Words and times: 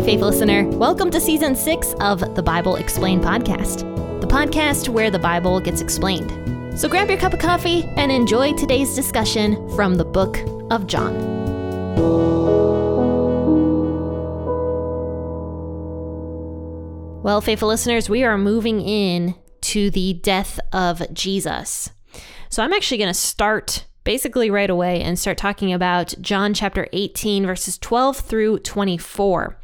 Hey, 0.00 0.16
faith 0.16 0.22
listener. 0.22 0.66
Welcome 0.66 1.10
to 1.10 1.20
season 1.20 1.54
six 1.54 1.92
of 2.00 2.34
the 2.34 2.42
Bible 2.42 2.76
Explained 2.76 3.22
podcast, 3.22 3.80
the 4.22 4.26
podcast 4.26 4.88
where 4.88 5.10
the 5.10 5.18
Bible 5.18 5.60
gets 5.60 5.82
explained. 5.82 6.80
So 6.80 6.88
grab 6.88 7.10
your 7.10 7.18
cup 7.18 7.34
of 7.34 7.38
coffee 7.38 7.84
and 7.98 8.10
enjoy 8.10 8.54
today's 8.54 8.94
discussion 8.94 9.68
from 9.76 9.96
the 9.96 10.04
book 10.06 10.38
of 10.70 10.86
John. 10.86 11.14
Well, 17.22 17.42
faithful 17.42 17.68
listeners, 17.68 18.08
we 18.08 18.24
are 18.24 18.38
moving 18.38 18.80
in 18.80 19.34
to 19.60 19.90
the 19.90 20.14
death 20.14 20.58
of 20.72 21.12
Jesus. 21.12 21.90
So 22.48 22.62
I'm 22.62 22.72
actually 22.72 22.96
going 22.96 23.08
to 23.08 23.14
start 23.14 23.84
basically 24.04 24.50
right 24.50 24.70
away 24.70 25.02
and 25.02 25.18
start 25.18 25.38
talking 25.38 25.72
about 25.72 26.14
John 26.20 26.54
chapter 26.54 26.88
18, 26.92 27.46
verses 27.46 27.78
12 27.78 28.18
through 28.18 28.58
24. 28.60 29.56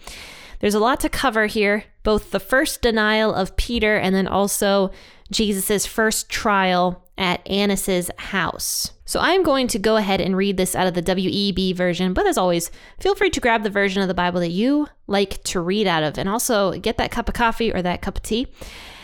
There's 0.60 0.74
a 0.74 0.80
lot 0.80 1.00
to 1.00 1.08
cover 1.08 1.46
here, 1.46 1.84
both 2.02 2.30
the 2.30 2.40
first 2.40 2.82
denial 2.82 3.34
of 3.34 3.56
Peter 3.56 3.96
and 3.96 4.14
then 4.14 4.26
also 4.26 4.90
Jesus' 5.30 5.86
first 5.86 6.28
trial 6.28 7.04
at 7.18 7.46
Annas' 7.48 8.10
house. 8.18 8.92
So 9.04 9.20
I'm 9.20 9.42
going 9.42 9.68
to 9.68 9.78
go 9.78 9.96
ahead 9.96 10.20
and 10.20 10.36
read 10.36 10.56
this 10.56 10.74
out 10.74 10.86
of 10.86 10.94
the 10.94 11.02
WEB 11.02 11.74
version, 11.74 12.12
but 12.12 12.26
as 12.26 12.36
always, 12.36 12.70
feel 13.00 13.14
free 13.14 13.30
to 13.30 13.40
grab 13.40 13.62
the 13.62 13.70
version 13.70 14.02
of 14.02 14.08
the 14.08 14.14
Bible 14.14 14.40
that 14.40 14.50
you 14.50 14.88
like 15.06 15.42
to 15.44 15.60
read 15.60 15.86
out 15.86 16.02
of 16.02 16.18
and 16.18 16.28
also 16.28 16.72
get 16.72 16.98
that 16.98 17.10
cup 17.10 17.28
of 17.28 17.34
coffee 17.34 17.72
or 17.72 17.82
that 17.82 18.02
cup 18.02 18.18
of 18.18 18.22
tea. 18.22 18.48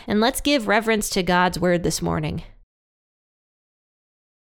And 0.07 0.19
let's 0.19 0.41
give 0.41 0.67
reverence 0.67 1.09
to 1.11 1.23
God's 1.23 1.59
word 1.59 1.83
this 1.83 2.01
morning. 2.01 2.43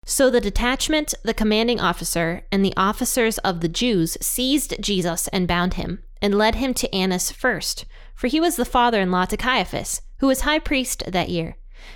So 0.05 0.29
the 0.29 0.41
detachment, 0.41 1.13
the 1.23 1.33
commanding 1.33 1.79
officer, 1.79 2.43
and 2.51 2.63
the 2.63 2.73
officers 2.75 3.37
of 3.39 3.61
the 3.61 3.69
Jews 3.69 4.17
seized 4.19 4.81
Jesus 4.81 5.29
and 5.29 5.47
bound 5.47 5.75
him, 5.75 6.03
and 6.21 6.37
led 6.37 6.55
him 6.55 6.73
to 6.75 6.93
Annas 6.93 7.31
first, 7.31 7.85
for 8.13 8.27
he 8.27 8.39
was 8.39 8.57
the 8.57 8.65
father 8.65 8.99
in 8.99 9.11
law 9.11 9.25
to 9.25 9.37
Caiaphas, 9.37 10.01
who 10.17 10.27
was 10.27 10.41
high 10.41 10.59
priest 10.59 11.03
that 11.07 11.29
year. 11.29 11.55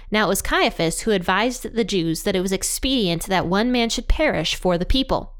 Now 0.10 0.26
it 0.26 0.30
was 0.30 0.42
Caiaphas 0.42 1.02
who 1.02 1.12
advised 1.12 1.74
the 1.74 1.84
Jews 1.84 2.24
that 2.24 2.36
it 2.36 2.42
was 2.42 2.52
expedient 2.52 3.24
that 3.24 3.48
one 3.48 3.72
man 3.72 3.90
should 3.90 4.08
perish 4.08 4.56
for 4.56 4.78
the 4.78 4.86
people. 4.86 5.34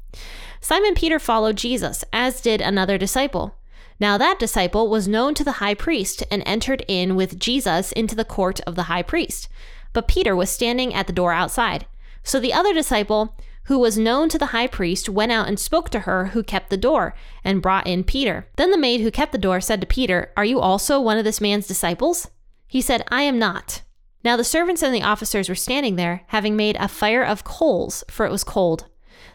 Simon 0.60 0.94
Peter 0.94 1.18
followed 1.18 1.56
Jesus, 1.56 2.04
as 2.12 2.40
did 2.40 2.60
another 2.60 2.98
disciple. 2.98 3.54
Now 4.00 4.18
that 4.18 4.38
disciple 4.38 4.88
was 4.88 5.08
known 5.08 5.34
to 5.34 5.44
the 5.44 5.52
high 5.52 5.74
priest 5.74 6.22
and 6.30 6.42
entered 6.44 6.84
in 6.86 7.16
with 7.16 7.38
Jesus 7.38 7.92
into 7.92 8.14
the 8.14 8.24
court 8.24 8.60
of 8.60 8.74
the 8.74 8.84
high 8.84 9.02
priest. 9.02 9.48
But 9.92 10.08
Peter 10.08 10.36
was 10.36 10.50
standing 10.50 10.94
at 10.94 11.06
the 11.06 11.12
door 11.12 11.32
outside. 11.32 11.86
So 12.22 12.38
the 12.40 12.52
other 12.52 12.72
disciple, 12.72 13.36
who 13.64 13.78
was 13.78 13.98
known 13.98 14.28
to 14.30 14.38
the 14.38 14.46
high 14.46 14.66
priest, 14.66 15.08
went 15.08 15.32
out 15.32 15.46
and 15.46 15.58
spoke 15.58 15.90
to 15.90 16.00
her 16.00 16.26
who 16.26 16.42
kept 16.42 16.70
the 16.70 16.76
door, 16.76 17.14
and 17.44 17.62
brought 17.62 17.86
in 17.86 18.04
Peter. 18.04 18.46
Then 18.56 18.70
the 18.70 18.78
maid 18.78 19.00
who 19.00 19.10
kept 19.10 19.32
the 19.32 19.38
door 19.38 19.60
said 19.60 19.80
to 19.80 19.86
Peter, 19.86 20.32
Are 20.36 20.44
you 20.44 20.58
also 20.60 21.00
one 21.00 21.18
of 21.18 21.24
this 21.24 21.40
man's 21.40 21.66
disciples? 21.66 22.28
He 22.66 22.80
said, 22.80 23.04
I 23.08 23.22
am 23.22 23.38
not. 23.38 23.82
Now 24.24 24.36
the 24.36 24.44
servants 24.44 24.82
and 24.82 24.94
the 24.94 25.02
officers 25.02 25.48
were 25.48 25.54
standing 25.54 25.96
there, 25.96 26.22
having 26.28 26.56
made 26.56 26.76
a 26.76 26.88
fire 26.88 27.22
of 27.22 27.44
coals, 27.44 28.04
for 28.10 28.26
it 28.26 28.32
was 28.32 28.44
cold. 28.44 28.86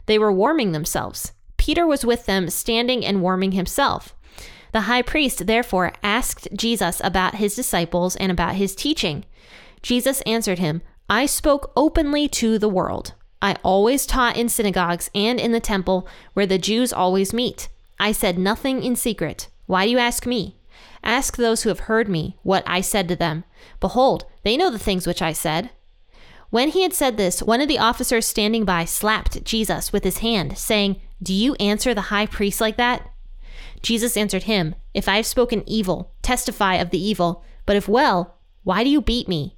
They 0.05 0.19
were 0.19 0.31
warming 0.31 0.71
themselves. 0.71 1.31
Peter 1.57 1.87
was 1.87 2.05
with 2.05 2.25
them, 2.25 2.49
standing 2.49 3.05
and 3.05 3.21
warming 3.21 3.53
himself. 3.53 4.15
The 4.73 4.81
high 4.81 5.03
priest 5.03 5.45
therefore 5.45 5.93
asked 6.01 6.47
Jesus 6.55 6.99
about 7.03 7.35
his 7.35 7.55
disciples 7.55 8.15
and 8.15 8.31
about 8.31 8.55
his 8.55 8.75
teaching. 8.75 9.23
Jesus 9.81 10.21
answered 10.21 10.59
him, 10.59 10.81
I 11.09 11.25
spoke 11.25 11.71
openly 11.75 12.27
to 12.29 12.57
the 12.57 12.69
world. 12.69 13.13
I 13.41 13.57
always 13.61 14.05
taught 14.05 14.37
in 14.37 14.47
synagogues 14.47 15.09
and 15.13 15.39
in 15.39 15.51
the 15.51 15.59
temple 15.59 16.07
where 16.33 16.45
the 16.45 16.57
Jews 16.57 16.93
always 16.93 17.33
meet. 17.33 17.67
I 17.99 18.13
said 18.13 18.37
nothing 18.37 18.83
in 18.83 18.95
secret. 18.95 19.49
Why 19.65 19.85
do 19.85 19.91
you 19.91 19.97
ask 19.97 20.25
me? 20.25 20.57
Ask 21.03 21.35
those 21.35 21.63
who 21.63 21.69
have 21.69 21.81
heard 21.81 22.07
me 22.07 22.37
what 22.43 22.63
I 22.65 22.79
said 22.79 23.09
to 23.09 23.15
them. 23.15 23.43
Behold, 23.81 24.25
they 24.43 24.55
know 24.55 24.69
the 24.69 24.79
things 24.79 25.05
which 25.05 25.21
I 25.21 25.33
said. 25.33 25.71
When 26.49 26.69
he 26.69 26.83
had 26.83 26.93
said 26.93 27.17
this, 27.17 27.43
one 27.43 27.59
of 27.59 27.67
the 27.67 27.79
officers 27.79 28.25
standing 28.25 28.63
by 28.63 28.85
slapped 28.85 29.43
Jesus 29.43 29.91
with 29.91 30.03
his 30.03 30.19
hand, 30.19 30.57
saying, 30.57 31.01
Do 31.21 31.33
you 31.33 31.55
answer 31.55 31.93
the 31.93 32.01
high 32.13 32.27
priest 32.27 32.61
like 32.61 32.77
that? 32.77 33.09
Jesus 33.81 34.15
answered 34.15 34.43
him, 34.43 34.75
If 34.93 35.09
I 35.09 35.17
have 35.17 35.25
spoken 35.25 35.63
evil, 35.67 36.13
testify 36.21 36.75
of 36.75 36.91
the 36.91 37.03
evil. 37.03 37.43
But 37.65 37.75
if 37.75 37.87
well, 37.89 38.37
why 38.63 38.83
do 38.83 38.89
you 38.89 39.01
beat 39.01 39.27
me? 39.27 39.57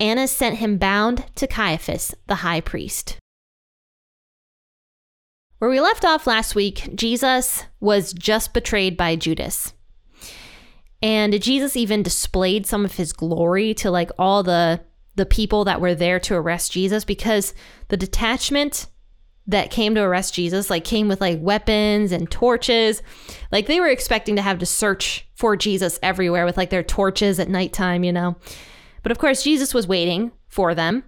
Annas 0.00 0.32
sent 0.32 0.56
him 0.56 0.76
bound 0.76 1.24
to 1.36 1.46
Caiaphas, 1.46 2.14
the 2.26 2.36
high 2.36 2.60
priest. 2.60 3.16
Where 5.58 5.70
we 5.70 5.80
left 5.80 6.04
off 6.04 6.26
last 6.26 6.54
week, 6.54 6.90
Jesus 6.94 7.64
was 7.80 8.12
just 8.12 8.52
betrayed 8.52 8.96
by 8.96 9.16
Judas. 9.16 9.72
And 11.02 11.40
Jesus 11.40 11.76
even 11.76 12.02
displayed 12.02 12.66
some 12.66 12.84
of 12.84 12.96
his 12.96 13.12
glory 13.12 13.74
to 13.74 13.90
like 13.90 14.10
all 14.18 14.42
the 14.42 14.80
the 15.16 15.26
people 15.26 15.64
that 15.64 15.80
were 15.80 15.94
there 15.94 16.18
to 16.18 16.34
arrest 16.34 16.72
Jesus 16.72 17.04
because 17.04 17.54
the 17.86 17.96
detachment 17.96 18.88
that 19.46 19.70
came 19.70 19.94
to 19.94 20.00
arrest 20.00 20.34
Jesus 20.34 20.70
like 20.70 20.84
came 20.84 21.06
with 21.08 21.20
like 21.20 21.38
weapons 21.40 22.10
and 22.10 22.30
torches. 22.30 23.02
Like 23.52 23.66
they 23.66 23.80
were 23.80 23.88
expecting 23.88 24.36
to 24.36 24.42
have 24.42 24.58
to 24.58 24.66
search 24.66 25.28
for 25.34 25.56
Jesus 25.56 25.98
everywhere 26.02 26.44
with 26.44 26.56
like 26.56 26.70
their 26.70 26.82
torches 26.82 27.38
at 27.38 27.48
nighttime, 27.48 28.02
you 28.02 28.12
know. 28.12 28.36
But 29.04 29.12
of 29.12 29.18
course, 29.18 29.44
Jesus 29.44 29.72
was 29.72 29.86
waiting 29.86 30.32
for 30.48 30.74
them, 30.74 31.04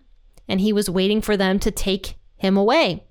and 0.46 0.60
he 0.60 0.72
was 0.72 0.88
waiting 0.88 1.20
for 1.20 1.36
them 1.36 1.58
to 1.58 1.72
take 1.72 2.14
him 2.36 2.56
away. 2.56 3.04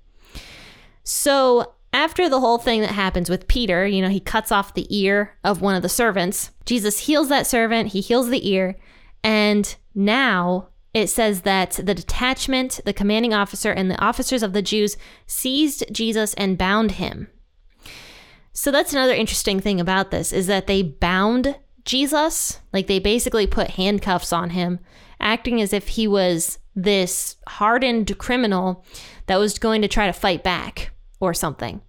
So, 1.02 1.74
after 1.92 2.28
the 2.28 2.40
whole 2.40 2.58
thing 2.58 2.80
that 2.80 2.92
happens 2.92 3.28
with 3.28 3.48
Peter, 3.48 3.86
you 3.86 4.00
know, 4.00 4.08
he 4.08 4.20
cuts 4.20 4.52
off 4.52 4.74
the 4.74 4.86
ear 4.96 5.36
of 5.42 5.60
one 5.60 5.74
of 5.74 5.82
the 5.82 5.88
servants. 5.88 6.52
Jesus 6.64 7.00
heals 7.00 7.28
that 7.28 7.46
servant, 7.46 7.88
he 7.88 8.00
heals 8.00 8.30
the 8.30 8.48
ear, 8.48 8.76
and 9.24 9.76
now 9.94 10.68
it 10.94 11.08
says 11.08 11.42
that 11.42 11.72
the 11.72 11.94
detachment, 11.94 12.80
the 12.84 12.92
commanding 12.92 13.34
officer, 13.34 13.72
and 13.72 13.90
the 13.90 14.00
officers 14.00 14.42
of 14.42 14.52
the 14.52 14.62
Jews 14.62 14.96
seized 15.26 15.84
Jesus 15.92 16.32
and 16.34 16.56
bound 16.56 16.92
him. 16.92 17.28
So 18.52 18.70
that's 18.70 18.92
another 18.92 19.14
interesting 19.14 19.60
thing 19.60 19.80
about 19.80 20.10
this 20.10 20.32
is 20.32 20.46
that 20.46 20.66
they 20.66 20.82
bound 20.82 21.56
Jesus. 21.86 22.60
Like 22.72 22.86
they 22.86 22.98
basically 22.98 23.46
put 23.46 23.70
handcuffs 23.70 24.32
on 24.32 24.50
him, 24.50 24.80
acting 25.18 25.60
as 25.62 25.72
if 25.72 25.88
he 25.88 26.06
was 26.06 26.58
this 26.74 27.36
hardened 27.48 28.18
criminal 28.18 28.84
that 29.26 29.38
was 29.38 29.58
going 29.58 29.80
to 29.80 29.88
try 29.88 30.06
to 30.06 30.12
fight 30.12 30.44
back 30.44 30.90
or 31.20 31.32
something. 31.32 31.80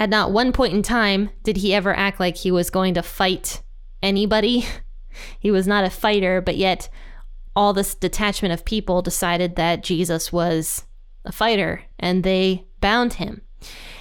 At 0.00 0.10
not 0.10 0.32
one 0.32 0.52
point 0.52 0.74
in 0.74 0.82
time 0.82 1.30
did 1.44 1.58
he 1.58 1.72
ever 1.72 1.94
act 1.94 2.18
like 2.18 2.38
he 2.38 2.50
was 2.50 2.68
going 2.70 2.94
to 2.94 3.02
fight 3.02 3.62
anybody. 4.02 4.66
he 5.38 5.52
was 5.52 5.68
not 5.68 5.84
a 5.84 5.90
fighter, 5.90 6.40
but 6.40 6.56
yet 6.56 6.88
all 7.54 7.72
this 7.72 7.94
detachment 7.94 8.52
of 8.52 8.64
people 8.64 9.02
decided 9.02 9.54
that 9.54 9.84
Jesus 9.84 10.32
was 10.32 10.84
a 11.24 11.30
fighter 11.30 11.84
and 12.00 12.24
they 12.24 12.66
bound 12.80 13.14
him. 13.14 13.42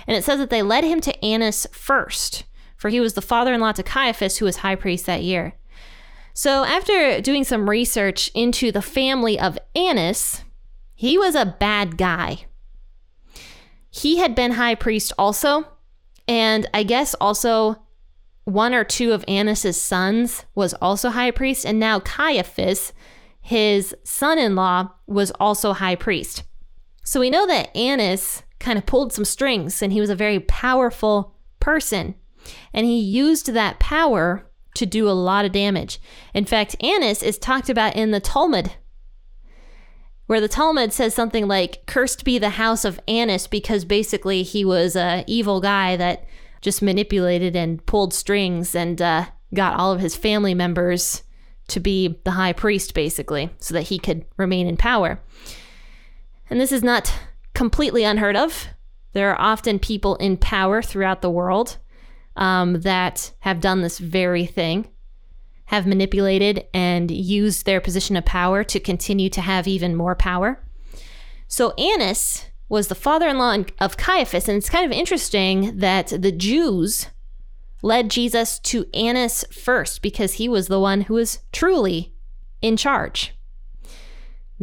And 0.08 0.18
it 0.18 0.24
says 0.24 0.40
that 0.40 0.50
they 0.50 0.64
led 0.64 0.84
him 0.84 1.00
to 1.02 1.24
Annas 1.24 1.68
first 1.72 2.46
for 2.84 2.90
he 2.90 3.00
was 3.00 3.14
the 3.14 3.22
father 3.22 3.54
in 3.54 3.62
law 3.62 3.72
to 3.72 3.82
Caiaphas, 3.82 4.40
who 4.40 4.46
was 4.46 4.58
high 4.58 4.76
priest 4.76 5.06
that 5.06 5.24
year. 5.24 5.54
So, 6.34 6.66
after 6.66 7.22
doing 7.22 7.46
some 7.46 7.70
research 7.70 8.30
into 8.36 8.74
the 8.74 8.82
family 8.82 9.40
of 9.40 9.58
Annas, 9.74 10.42
he 10.94 11.18
was 11.18 11.34
a 11.34 11.56
bad 11.58 11.98
guy. 11.98 12.44
He 13.90 14.18
had 14.18 14.36
been 14.36 14.52
high 14.52 14.76
priest 14.76 15.14
also, 15.18 15.66
and 16.28 16.68
I 16.74 16.84
guess 16.84 17.14
also 17.22 17.82
one 18.44 18.74
or 18.74 18.84
two 18.84 19.14
of 19.14 19.24
Annas's 19.30 19.82
sons 19.82 20.44
was 20.54 20.74
also 20.74 21.10
high 21.12 21.32
priest, 21.32 21.66
and 21.66 21.80
now 21.80 22.02
Caiaphas, 22.02 22.92
his 23.40 23.96
son-in-law, 24.04 24.90
was 25.08 25.32
also 25.40 25.72
high 25.72 25.96
priest. 25.96 26.44
So 27.06 27.22
we 27.22 27.30
know 27.30 27.48
that 27.48 27.74
Annas 27.78 28.44
kind 28.60 28.78
of 28.78 28.86
pulled 28.86 29.14
some 29.14 29.24
strings, 29.24 29.82
and 29.82 29.94
he 29.94 30.02
was 30.02 30.10
a 30.10 30.16
very 30.18 30.42
powerful 30.42 31.34
person. 31.62 32.16
And 32.74 32.86
he 32.86 33.00
used 33.00 33.48
that 33.48 33.80
power 33.80 34.46
to 34.76 34.86
do 34.86 35.08
a 35.08 35.12
lot 35.12 35.46
of 35.46 35.52
damage. 35.52 36.00
In 36.34 36.46
fact, 36.46 36.76
Annas 36.82 37.22
is 37.22 37.38
talked 37.38 37.70
about 37.70 37.96
in 37.96 38.12
the 38.12 38.20
Talmud, 38.20 38.74
where 40.26 40.42
the 40.42 40.48
Talmud 40.48 40.92
says 40.94 41.14
something 41.14 41.48
like, 41.48 41.86
Cursed 41.86 42.24
be 42.24 42.40
the 42.40 42.52
house 42.52 42.86
of 42.86 43.00
Annas, 43.08 43.48
because 43.48 43.86
basically 43.86 44.44
he 44.44 44.66
was 44.66 44.96
a 44.96 45.24
evil 45.28 45.62
guy 45.62 45.96
that 45.96 46.26
just 46.62 46.82
manipulated 46.82 47.56
and 47.56 47.86
pulled 47.86 48.14
strings 48.14 48.74
and 48.74 49.02
uh, 49.02 49.26
got 49.54 49.78
all 49.78 49.92
of 49.92 50.00
his 50.00 50.16
family 50.16 50.54
members 50.54 51.24
to 51.68 51.80
be 51.80 52.20
the 52.24 52.32
high 52.32 52.54
priest, 52.54 52.94
basically, 52.94 53.50
so 53.58 53.74
that 53.74 53.84
he 53.84 54.00
could 54.00 54.26
remain 54.38 54.68
in 54.68 54.78
power. 54.78 55.20
And 56.50 56.60
this 56.60 56.72
is 56.72 56.84
not 56.84 57.14
completely 57.54 58.04
unheard 58.04 58.36
of. 58.36 58.68
There 59.14 59.30
are 59.32 59.40
often 59.40 59.78
people 59.80 60.16
in 60.16 60.38
power 60.38 60.82
throughout 60.82 61.22
the 61.22 61.30
world 61.30 61.78
um, 62.36 62.82
that 62.82 63.32
have 63.40 63.62
done 63.62 63.82
this 63.82 64.00
very 64.00 64.46
thing, 64.46 64.88
have 65.66 65.88
manipulated 65.88 66.66
and 66.74 67.10
used 67.12 67.66
their 67.66 67.82
position 67.82 68.16
of 68.16 68.26
power 68.26 68.64
to 68.64 68.80
continue 68.80 69.30
to 69.30 69.42
have 69.42 69.68
even 69.68 69.96
more 69.96 70.16
power. 70.16 70.64
So 71.48 71.72
Annas 71.72 72.46
was 72.70 72.88
the 72.88 72.96
father 72.96 73.28
in 73.28 73.38
law 73.38 73.58
of 73.80 73.98
Caiaphas, 73.98 74.48
and 74.48 74.58
it's 74.58 74.70
kind 74.70 74.86
of 74.86 74.92
interesting 74.92 75.78
that 75.78 76.08
the 76.08 76.32
Jews 76.32 77.08
led 77.84 78.10
Jesus 78.10 78.60
to 78.60 78.88
Annas 78.94 79.46
first 79.52 80.02
because 80.02 80.34
he 80.34 80.50
was 80.50 80.68
the 80.68 80.80
one 80.80 81.02
who 81.02 81.16
was 81.16 81.40
truly 81.52 82.14
in 82.62 82.78
charge. 82.78 83.36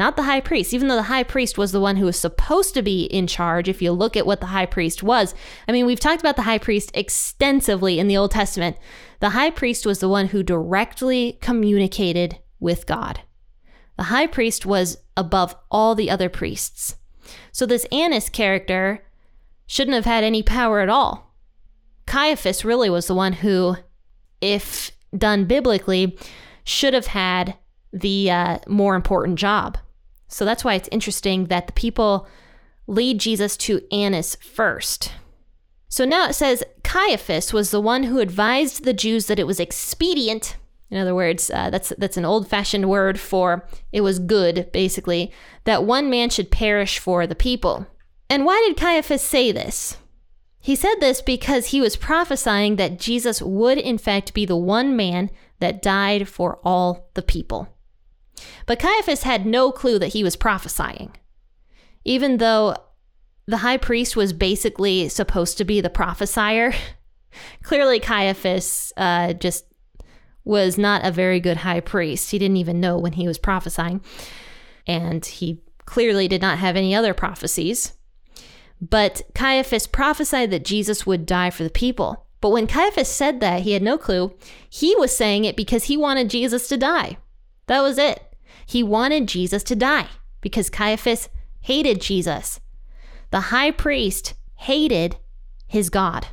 Not 0.01 0.17
the 0.17 0.23
high 0.23 0.41
priest, 0.41 0.73
even 0.73 0.89
though 0.89 0.97
the 0.97 1.03
high 1.03 1.25
priest 1.25 1.59
was 1.59 1.73
the 1.73 1.81
one 1.81 1.97
who 1.97 2.07
was 2.07 2.19
supposed 2.19 2.73
to 2.73 2.81
be 2.81 3.03
in 3.05 3.27
charge. 3.27 3.69
If 3.69 3.83
you 3.83 3.93
look 3.93 4.17
at 4.17 4.25
what 4.25 4.41
the 4.41 4.47
high 4.47 4.65
priest 4.65 5.03
was, 5.03 5.35
I 5.69 5.73
mean, 5.73 5.85
we've 5.85 6.01
talked 6.01 6.23
about 6.23 6.37
the 6.37 6.45
high 6.45 6.57
priest 6.57 6.91
extensively 6.95 7.99
in 7.99 8.09
the 8.09 8.17
Old 8.17 8.31
Testament. 8.31 8.79
The 9.19 9.29
high 9.29 9.51
priest 9.51 9.85
was 9.85 9.99
the 9.99 10.09
one 10.09 10.29
who 10.29 10.43
directly 10.43 11.37
communicated 11.43 12.39
with 12.59 12.87
God. 12.87 13.21
The 13.99 14.05
high 14.05 14.27
priest 14.27 14.65
was 14.65 14.97
above 15.19 15.55
all 15.71 15.95
the 15.95 16.09
other 16.09 16.31
priests. 16.31 16.97
So 17.53 17.67
this 17.67 17.85
Annas 17.93 18.31
character 18.31 19.05
shouldn't 19.67 19.97
have 19.97 20.07
had 20.07 20.25
any 20.25 20.43
power 20.43 20.81
at 20.81 20.89
all. 20.89 21.37
Caiaphas 22.07 22.65
really 22.65 22.89
was 22.89 23.07
the 23.07 23.15
one 23.15 23.35
who, 23.35 23.77
if 24.41 24.93
done 25.15 25.45
biblically, 25.45 26.17
should 26.65 26.95
have 26.95 27.09
had 27.09 27.59
the 27.93 28.31
uh, 28.31 28.59
more 28.67 28.95
important 28.95 29.39
job. 29.39 29.77
So 30.31 30.45
that's 30.45 30.65
why 30.65 30.75
it's 30.75 30.89
interesting 30.91 31.47
that 31.47 31.67
the 31.67 31.73
people 31.73 32.27
lead 32.87 33.19
Jesus 33.19 33.57
to 33.59 33.83
Annas 33.93 34.37
first. 34.37 35.13
So 35.89 36.05
now 36.05 36.29
it 36.29 36.35
says 36.35 36.63
Caiaphas 36.85 37.53
was 37.53 37.71
the 37.71 37.81
one 37.81 38.05
who 38.05 38.21
advised 38.21 38.85
the 38.85 38.93
Jews 38.93 39.27
that 39.27 39.41
it 39.41 39.47
was 39.47 39.61
expedient. 39.61 40.57
In 40.89 40.99
other 40.99 41.15
words, 41.15 41.51
uh, 41.51 41.71
that's 41.71 41.93
that's 41.99 42.17
an 42.17 42.25
old-fashioned 42.25 42.89
word 42.89 43.19
for 43.19 43.67
it 43.93 44.01
was 44.01 44.19
good, 44.19 44.71
basically, 44.73 45.33
that 45.65 45.85
one 45.85 46.09
man 46.09 46.31
should 46.31 46.51
perish 46.51 46.99
for 46.99 47.27
the 47.27 47.35
people. 47.35 47.87
And 48.29 48.45
why 48.45 48.65
did 48.67 48.77
Caiaphas 48.77 49.23
say 49.23 49.51
this? 49.53 49.99
He 50.61 50.77
said 50.77 50.97
this 51.01 51.23
because 51.23 51.67
he 51.67 51.81
was 51.81 51.97
prophesying 51.97 52.77
that 52.77 52.99
Jesus 52.99 53.41
would 53.41 53.79
in 53.79 53.99
fact 53.99 54.35
be 54.35 54.45
the 54.45 54.57
one 54.57 54.95
man 54.97 55.31
that 55.59 55.83
died 55.83 56.29
for 56.29 56.61
all 56.65 57.09
the 57.15 57.23
people. 57.23 57.69
But 58.67 58.79
Caiaphas 58.79 59.23
had 59.23 59.47
no 59.47 59.73
clue 59.73 59.99
that 59.99 60.09
he 60.09 60.25
was 60.25 60.37
prophesying. 60.37 61.17
Even 62.05 62.39
though 62.39 62.77
the 63.47 63.59
high 63.59 63.77
priest 63.77 64.17
was 64.17 64.33
basically 64.33 65.09
supposed 65.09 65.59
to 65.59 65.65
be 65.65 65.81
the 65.81 65.91
prophesier. 65.91 66.73
Clearly, 67.63 68.01
Caiaphas 68.01 68.93
uh, 68.97 69.33
just 69.35 69.65
was 70.45 70.79
not 70.79 71.05
a 71.05 71.13
very 71.13 71.41
good 71.41 71.59
high 71.59 71.81
priest. 71.81 72.31
He 72.31 72.39
didn't 72.39 72.57
even 72.57 72.81
know 72.81 72.99
when 72.99 73.13
he 73.13 73.27
was 73.27 73.39
prophesying. 73.39 74.01
And 74.87 75.25
he 75.25 75.63
clearly 75.85 76.29
did 76.29 76.41
not 76.41 76.59
have 76.59 76.77
any 76.77 76.95
other 76.95 77.15
prophecies. 77.15 77.93
But 78.81 79.23
Caiaphas 79.35 79.87
prophesied 79.87 80.51
that 80.51 80.65
Jesus 80.65 81.07
would 81.07 81.27
die 81.27 81.51
for 81.51 81.65
the 81.65 81.71
people. 81.71 82.27
But 82.41 82.51
when 82.51 82.67
Caiaphas 82.67 83.09
said 83.09 83.41
that, 83.41 83.63
he 83.63 83.73
had 83.73 83.83
no 83.83 83.99
clue. 83.99 84.35
He 84.71 84.97
was 84.97 85.15
saying 85.15 85.45
it 85.45 85.57
because 85.57 85.85
he 85.85 85.97
wanted 85.97 86.31
Jesus 86.31 86.69
to 86.69 86.79
die. 86.79 87.19
That 87.67 87.83
was 87.83 87.99
it. 87.99 88.30
He 88.67 88.83
wanted 88.83 89.29
Jesus 89.29 89.63
to 89.65 89.77
die 89.77 90.09
because 90.41 90.71
Caiaphas 90.71 91.29
hated 91.61 92.01
Jesus 92.01 92.61
the 93.31 93.41
high 93.41 93.71
priest 93.71 94.35
hated 94.55 95.17
his 95.67 95.89
God. 95.89 96.27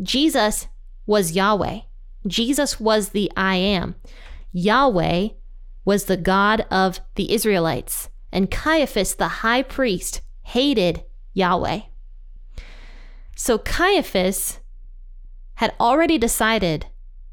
Jesus 0.00 0.68
was 1.06 1.32
Yahweh. 1.32 1.80
Jesus 2.26 2.78
was 2.78 3.10
the 3.10 3.32
I 3.36 3.56
am. 3.56 3.96
Yahweh 4.52 5.28
was 5.84 6.04
the 6.04 6.16
God 6.16 6.66
of 6.70 7.00
the 7.14 7.32
Israelites. 7.32 8.10
And 8.30 8.50
Caiaphas, 8.50 9.14
the 9.14 9.28
high 9.28 9.62
priest, 9.62 10.20
hated 10.42 11.04
Yahweh. 11.32 11.80
So 13.34 13.56
Caiaphas 13.56 14.60
had 15.54 15.74
already 15.80 16.18
decided 16.18 16.86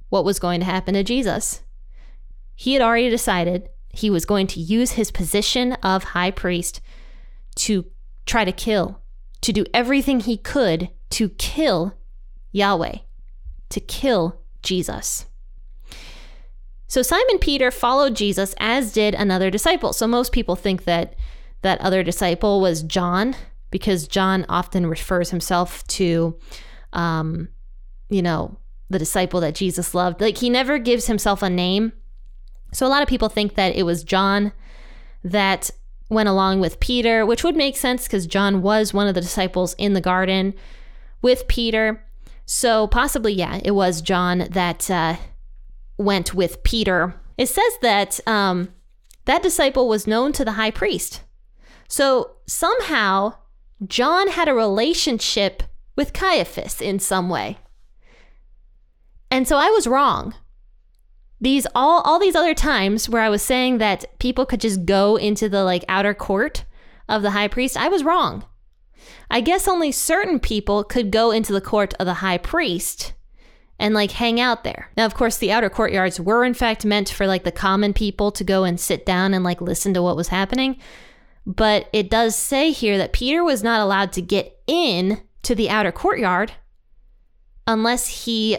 what 0.10 0.24
was 0.24 0.40
going 0.40 0.62
to 0.62 0.66
happen 0.66 0.94
to 0.94 1.04
Jesus. 1.04 1.62
He 2.56 2.74
had 2.74 2.82
already 2.82 3.10
decided 3.10 3.70
he 3.90 4.10
was 4.10 4.26
going 4.26 4.48
to 4.48 4.60
use 4.60 4.92
his 4.92 5.12
position 5.12 5.74
of 5.84 6.04
high 6.04 6.32
priest 6.32 6.82
to 7.56 7.86
try 8.26 8.44
to 8.44 8.52
kill, 8.52 9.02
to 9.42 9.54
do 9.54 9.66
everything 9.74 10.20
he 10.20 10.38
could 10.38 10.90
to 11.12 11.30
kill 11.30 11.96
Yahweh, 12.52 12.98
to 13.70 13.80
kill 13.80 14.42
Jesus. 14.64 15.26
So 16.88 17.02
Simon 17.02 17.40
Peter 17.40 17.72
followed 17.72 18.16
Jesus 18.16 18.56
as 18.58 18.94
did 18.94 19.16
another 19.16 19.50
disciple. 19.50 19.94
So 19.94 20.08
most 20.08 20.32
people 20.32 20.56
think 20.56 20.86
that 20.86 21.16
that 21.62 21.82
other 21.82 22.04
disciple 22.04 22.62
was 22.62 22.84
John 22.84 23.36
because 23.72 24.08
John 24.08 24.46
often 24.48 24.88
refers 24.88 25.30
himself 25.30 25.86
to 25.88 26.38
um 26.94 27.50
you 28.10 28.22
know, 28.22 28.58
the 28.90 29.00
disciple 29.00 29.40
that 29.42 29.56
Jesus 29.56 29.96
loved. 29.96 30.22
Like 30.22 30.38
he 30.38 30.50
never 30.50 30.78
gives 30.78 31.08
himself 31.08 31.42
a 31.42 31.50
name. 31.50 31.92
So 32.72 32.86
a 32.86 32.90
lot 32.90 33.02
of 33.02 33.08
people 33.08 33.30
think 33.30 33.56
that 33.56 33.76
it 33.76 33.84
was 33.84 34.04
John 34.04 34.52
that 35.24 35.72
went 36.10 36.30
along 36.30 36.60
with 36.60 36.80
Peter, 36.80 37.26
which 37.26 37.44
would 37.44 37.56
make 37.56 37.78
sense 37.78 38.04
because 38.04 38.28
John 38.28 38.62
was 38.62 38.94
one 38.94 39.08
of 39.08 39.16
the 39.16 39.22
disciples 39.22 39.74
in 39.78 39.94
the 39.94 40.02
garden 40.02 40.54
with 41.22 41.48
Peter. 41.48 42.04
So 42.46 42.88
possibly, 42.88 43.34
yeah, 43.34 43.60
it 43.64 43.72
was 43.72 44.02
John 44.02 44.48
that 44.52 44.90
uh, 44.92 45.16
went 45.98 46.34
with 46.34 46.64
Peter. 46.64 47.16
It 47.38 47.48
says 47.48 47.74
that 47.82 48.20
um, 48.28 48.70
that 49.26 49.44
disciple 49.44 49.88
was 49.88 50.08
known 50.08 50.32
to 50.34 50.46
the 50.46 50.54
high 50.54 50.72
priest. 50.72 51.22
So 51.88 52.38
somehow, 52.48 53.36
John 53.86 54.30
had 54.30 54.48
a 54.48 54.54
relationship 54.54 55.64
with 55.96 56.14
Caiaphas 56.14 56.82
in 56.82 57.00
some 57.00 57.30
way. 57.30 57.58
And 59.32 59.48
so 59.48 59.58
I 59.58 59.70
was 59.70 59.88
wrong 59.88 60.36
these 61.46 61.68
all 61.76 62.02
all 62.02 62.18
these 62.18 62.36
other 62.36 62.56
times 62.56 63.08
where 63.08 63.22
I 63.22 63.30
was 63.30 63.44
saying 63.44 63.78
that 63.78 64.18
people 64.18 64.48
could 64.48 64.60
just 64.60 64.84
go 64.84 65.16
into 65.16 65.48
the 65.48 65.64
like 65.64 65.86
outer 65.88 66.16
court 66.16 66.66
of 67.08 67.22
the 67.22 67.32
high 67.32 67.48
priest, 67.48 67.78
I 67.78 67.88
was 67.88 68.04
wrong. 68.04 68.46
I 69.30 69.42
guess 69.42 69.68
only 69.68 69.92
certain 69.92 70.40
people 70.40 70.84
could 70.84 71.12
go 71.12 71.30
into 71.30 71.54
the 71.54 71.62
court 71.62 71.94
of 72.00 72.08
the 72.08 72.16
high 72.16 72.40
priest 72.40 73.14
and 73.78 73.94
like 73.94 74.10
hang 74.10 74.40
out 74.40 74.64
there. 74.64 74.90
Now, 74.98 75.06
of 75.06 75.14
course, 75.14 75.38
the 75.38 75.52
outer 75.52 75.70
courtyards 75.70 76.20
were 76.20 76.44
in 76.44 76.56
fact 76.56 76.84
meant 76.84 77.10
for 77.10 77.28
like 77.28 77.44
the 77.44 77.52
common 77.52 77.94
people 77.94 78.32
to 78.32 78.44
go 78.44 78.64
and 78.64 78.80
sit 78.80 79.06
down 79.06 79.36
and 79.36 79.44
like 79.44 79.62
listen 79.62 79.94
to 79.94 80.02
what 80.02 80.16
was 80.16 80.30
happening. 80.30 80.78
But 81.46 81.90
it 81.94 82.10
does 82.10 82.36
say 82.36 82.72
here 82.72 82.98
that 82.98 83.14
Peter 83.14 83.44
was 83.44 83.62
not 83.62 83.82
allowed 83.82 84.14
to 84.14 84.22
get 84.24 84.58
in 84.66 85.22
to 85.44 85.54
the 85.54 85.70
outer 85.70 85.92
courtyard 85.92 86.54
unless 87.68 88.26
he 88.26 88.58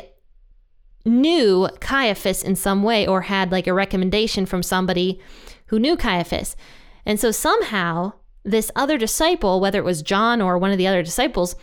knew 1.07 1.69
Caiaphas 1.81 2.43
in 2.43 2.57
some 2.57 2.83
way 2.83 3.07
or 3.07 3.23
had 3.23 3.53
like 3.53 3.67
a 3.67 3.75
recommendation 3.75 4.45
from 4.45 4.63
somebody 4.63 5.21
who 5.67 5.79
knew 5.79 5.97
Caiaphas. 5.97 6.57
And 7.05 7.19
so 7.21 7.31
somehow 7.31 8.13
this 8.45 8.71
other 8.77 8.99
disciple, 8.99 9.61
whether 9.61 9.79
it 9.79 9.85
was 9.85 10.03
John 10.03 10.43
or 10.43 10.59
one 10.59 10.71
of 10.71 10.79
the 10.79 10.87
other 10.87 11.03
disciples, 11.03 11.57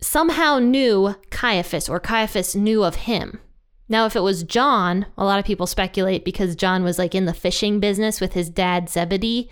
somehow 0.00 0.58
knew 0.58 1.14
Caiaphas 1.30 1.88
or 1.88 2.00
Caiaphas 2.00 2.54
knew 2.54 2.84
of 2.84 2.94
him. 2.96 3.40
Now, 3.88 4.06
if 4.06 4.16
it 4.16 4.20
was 4.20 4.42
John, 4.42 5.06
a 5.16 5.24
lot 5.24 5.38
of 5.38 5.44
people 5.44 5.66
speculate 5.66 6.24
because 6.24 6.56
John 6.56 6.82
was 6.82 6.98
like 6.98 7.14
in 7.14 7.26
the 7.26 7.32
fishing 7.32 7.78
business 7.78 8.20
with 8.20 8.32
his 8.32 8.50
dad 8.50 8.88
Zebedee, 8.88 9.48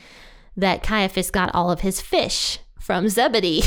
that 0.56 0.82
Caiaphas 0.82 1.30
got 1.30 1.54
all 1.54 1.70
of 1.70 1.80
his 1.80 2.00
fish 2.00 2.58
from 2.80 3.08
Zebedee. 3.08 3.62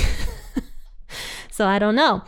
so 1.51 1.67
I 1.67 1.79
don't 1.79 1.95
know. 1.95 2.23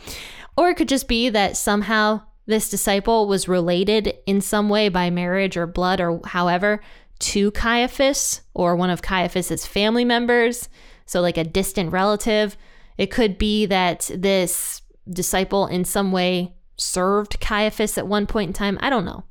Or 0.56 0.70
it 0.70 0.76
could 0.76 0.88
just 0.88 1.06
be 1.06 1.28
that 1.28 1.56
somehow 1.56 2.22
this 2.50 2.68
disciple 2.68 3.26
was 3.26 3.48
related 3.48 4.14
in 4.26 4.40
some 4.40 4.68
way 4.68 4.88
by 4.88 5.08
marriage 5.08 5.56
or 5.56 5.66
blood 5.66 6.00
or 6.00 6.20
however 6.24 6.82
to 7.20 7.50
Caiaphas 7.52 8.42
or 8.54 8.76
one 8.76 8.90
of 8.90 9.02
Caiaphas's 9.02 9.66
family 9.66 10.04
members, 10.04 10.68
so 11.06 11.20
like 11.20 11.38
a 11.38 11.44
distant 11.44 11.92
relative. 11.92 12.56
It 12.98 13.10
could 13.10 13.38
be 13.38 13.66
that 13.66 14.10
this 14.14 14.82
disciple 15.08 15.66
in 15.66 15.84
some 15.84 16.12
way 16.12 16.54
served 16.76 17.40
Caiaphas 17.40 17.96
at 17.96 18.06
one 18.06 18.26
point 18.26 18.48
in 18.48 18.54
time. 18.54 18.78
I 18.80 18.90
don't 18.90 19.04
know. 19.04 19.24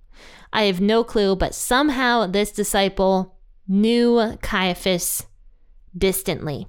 I 0.51 0.63
have 0.63 0.81
no 0.81 1.03
clue, 1.03 1.35
but 1.35 1.53
somehow 1.53 2.25
this 2.25 2.51
disciple 2.51 3.35
knew 3.67 4.37
Caiaphas 4.41 5.27
distantly. 5.95 6.67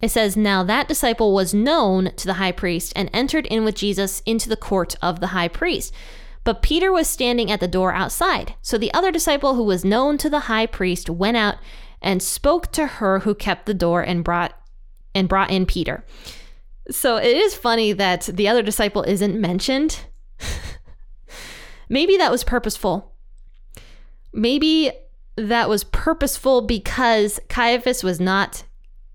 It 0.00 0.10
says, 0.10 0.36
Now 0.36 0.62
that 0.64 0.88
disciple 0.88 1.34
was 1.34 1.54
known 1.54 2.12
to 2.16 2.26
the 2.26 2.34
high 2.34 2.52
priest 2.52 2.92
and 2.96 3.10
entered 3.12 3.46
in 3.46 3.64
with 3.64 3.74
Jesus 3.74 4.22
into 4.26 4.48
the 4.48 4.56
court 4.56 4.96
of 5.00 5.20
the 5.20 5.28
high 5.28 5.48
priest. 5.48 5.92
But 6.44 6.62
Peter 6.62 6.92
was 6.92 7.08
standing 7.08 7.50
at 7.50 7.60
the 7.60 7.68
door 7.68 7.92
outside. 7.92 8.54
So 8.60 8.76
the 8.76 8.92
other 8.92 9.10
disciple 9.10 9.54
who 9.54 9.64
was 9.64 9.84
known 9.84 10.18
to 10.18 10.28
the 10.28 10.40
high 10.40 10.66
priest 10.66 11.08
went 11.08 11.38
out 11.38 11.56
and 12.02 12.22
spoke 12.22 12.70
to 12.72 12.86
her 12.86 13.20
who 13.20 13.34
kept 13.34 13.64
the 13.64 13.74
door 13.74 14.02
and 14.02 14.22
brought 14.22 14.52
and 15.14 15.28
brought 15.28 15.50
in 15.50 15.64
Peter. 15.64 16.04
So 16.90 17.16
it 17.16 17.34
is 17.34 17.54
funny 17.54 17.92
that 17.92 18.22
the 18.22 18.46
other 18.46 18.62
disciple 18.62 19.02
isn't 19.02 19.40
mentioned. 19.40 20.00
Maybe 21.88 22.18
that 22.18 22.30
was 22.30 22.44
purposeful. 22.44 23.14
Maybe 24.32 24.92
that 25.36 25.68
was 25.68 25.84
purposeful 25.84 26.62
because 26.62 27.40
Caiaphas 27.48 28.02
was 28.02 28.20
not 28.20 28.64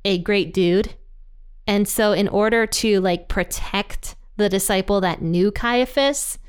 a 0.06 0.18
great 0.20 0.53
dude. 0.53 0.94
And 1.68 1.88
so 1.88 2.13
in 2.13 2.27
order 2.27 2.65
to 2.65 3.00
like 3.00 3.27
protect 3.27 4.15
the 4.38 4.50
disciple 4.50 5.01
that 5.01 5.22
knew 5.22 5.51
Caiaphas, 5.51 6.39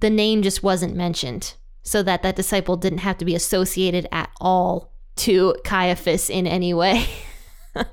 the 0.00 0.10
name 0.10 0.42
just 0.42 0.62
wasn't 0.62 0.94
mentioned 0.94 1.54
so 1.82 2.02
that 2.02 2.22
that 2.22 2.36
disciple 2.36 2.76
didn't 2.76 2.98
have 2.98 3.18
to 3.18 3.24
be 3.24 3.34
associated 3.34 4.06
at 4.12 4.30
all 4.40 4.92
to 5.16 5.54
Caiaphas 5.64 6.30
in 6.30 6.46
any 6.46 6.72
way. 6.72 7.06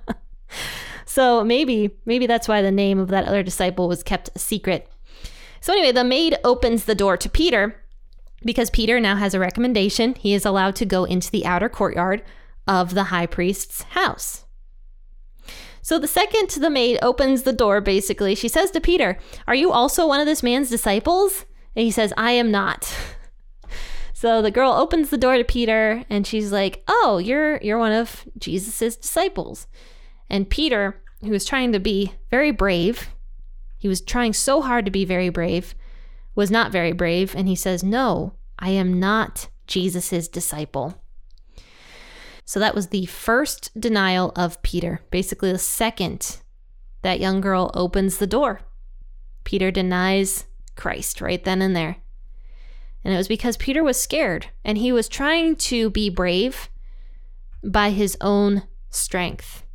so 1.06 1.44
maybe 1.44 1.92
maybe 2.06 2.28
that's 2.28 2.48
why 2.48 2.62
the 2.62 2.72
name 2.72 3.00
of 3.00 3.10
that 3.10 3.26
other 3.26 3.44
disciple 3.44 3.88
was 3.88 4.04
kept 4.04 4.38
secret. 4.40 4.90
So 5.62 5.74
anyway, 5.74 5.92
the 5.92 6.04
maid 6.04 6.38
opens 6.44 6.86
the 6.86 6.96
door 6.96 7.18
to 7.18 7.30
Peter 7.30 7.84
because 8.46 8.70
Peter 8.70 9.00
now 9.00 9.16
has 9.16 9.34
a 9.34 9.40
recommendation. 9.40 10.16
He 10.16 10.34
is 10.34 10.46
allowed 10.46 10.76
to 10.78 10.86
go 10.86 11.04
into 11.04 11.32
the 11.32 11.46
outer 11.46 11.70
courtyard 11.70 12.24
of 12.68 12.94
the 12.94 13.06
high 13.06 13.26
priest's 13.26 13.82
house. 13.84 14.46
So 15.88 15.98
the 15.98 16.06
second 16.06 16.50
the 16.50 16.70
maid 16.70 17.00
opens 17.01 17.44
the 17.44 17.53
door, 17.53 17.79
basically, 17.79 18.36
she 18.36 18.50
says 18.50 18.72
to 18.72 18.82
Peter, 18.82 19.17
Are 19.48 19.56
you 19.56 19.72
also 19.72 20.06
one 20.06 20.20
of 20.20 20.25
this 20.25 20.44
man's 20.44 20.70
disciples? 20.70 21.46
And 21.77 21.86
he 21.86 21.91
says, 21.91 22.12
I 22.17 22.32
am 22.32 22.51
not. 22.51 22.94
So 24.13 24.41
the 24.41 24.51
girl 24.51 24.72
opens 24.72 25.12
the 25.12 25.17
door 25.17 25.38
to 25.38 25.44
Peter 25.44 26.03
and 26.10 26.25
she's 26.25 26.51
like, 26.51 26.84
"Oh, 26.88 27.20
you're 27.20 27.58
you're 27.58 27.77
one 27.77 27.91
of 27.91 28.25
Jesus's 28.39 28.96
disciples." 28.96 29.67
And 30.27 30.50
Peter, 30.50 31.00
who 31.22 31.29
was 31.29 31.46
trying 31.46 31.72
to 31.74 31.79
be 31.79 32.13
very 32.32 32.50
brave, 32.50 33.10
he 33.77 33.88
was 33.88 34.01
trying 34.01 34.34
so 34.34 34.63
hard 34.63 34.86
to 34.86 34.91
be 34.91 35.06
very 35.06 35.29
brave, 35.29 35.75
was 36.34 36.50
not 36.50 36.72
very 36.72 36.94
brave, 36.94 37.36
and 37.36 37.48
he 37.48 37.56
says, 37.56 37.84
"No, 37.84 38.34
I 38.58 38.72
am 38.72 39.00
not 39.00 39.50
Jesus's 39.67 40.27
disciple." 40.27 41.00
So 42.48 42.62
that 42.62 42.74
was 42.74 42.88
the 42.88 43.06
first 43.08 43.77
denial 43.77 44.32
of 44.38 44.63
Peter. 44.63 45.01
Basically, 45.12 45.51
the 45.51 45.58
second 45.58 46.38
that 47.01 47.20
young 47.20 47.42
girl 47.42 47.70
opens 47.74 48.18
the 48.18 48.25
door, 48.25 48.62
Peter 49.44 49.70
denies 49.70 50.46
Christ 50.77 51.20
right 51.20 51.44
then 51.44 51.62
and 51.62 51.75
there. 51.75 51.98
And 53.04 53.13
it 53.13 53.18
was 53.18 53.27
because 53.27 53.58
Peter 53.58 53.84
was 53.84 54.00
scared 54.00 54.48
and 54.63 54.77
he 54.77 54.94
was 54.94 55.10
trying 55.10 55.58
to 55.58 55.89
be 55.89 56.10
brave 56.10 56.70
by 57.66 57.89
his 57.89 58.16
own 58.22 58.63
strength. 58.89 59.66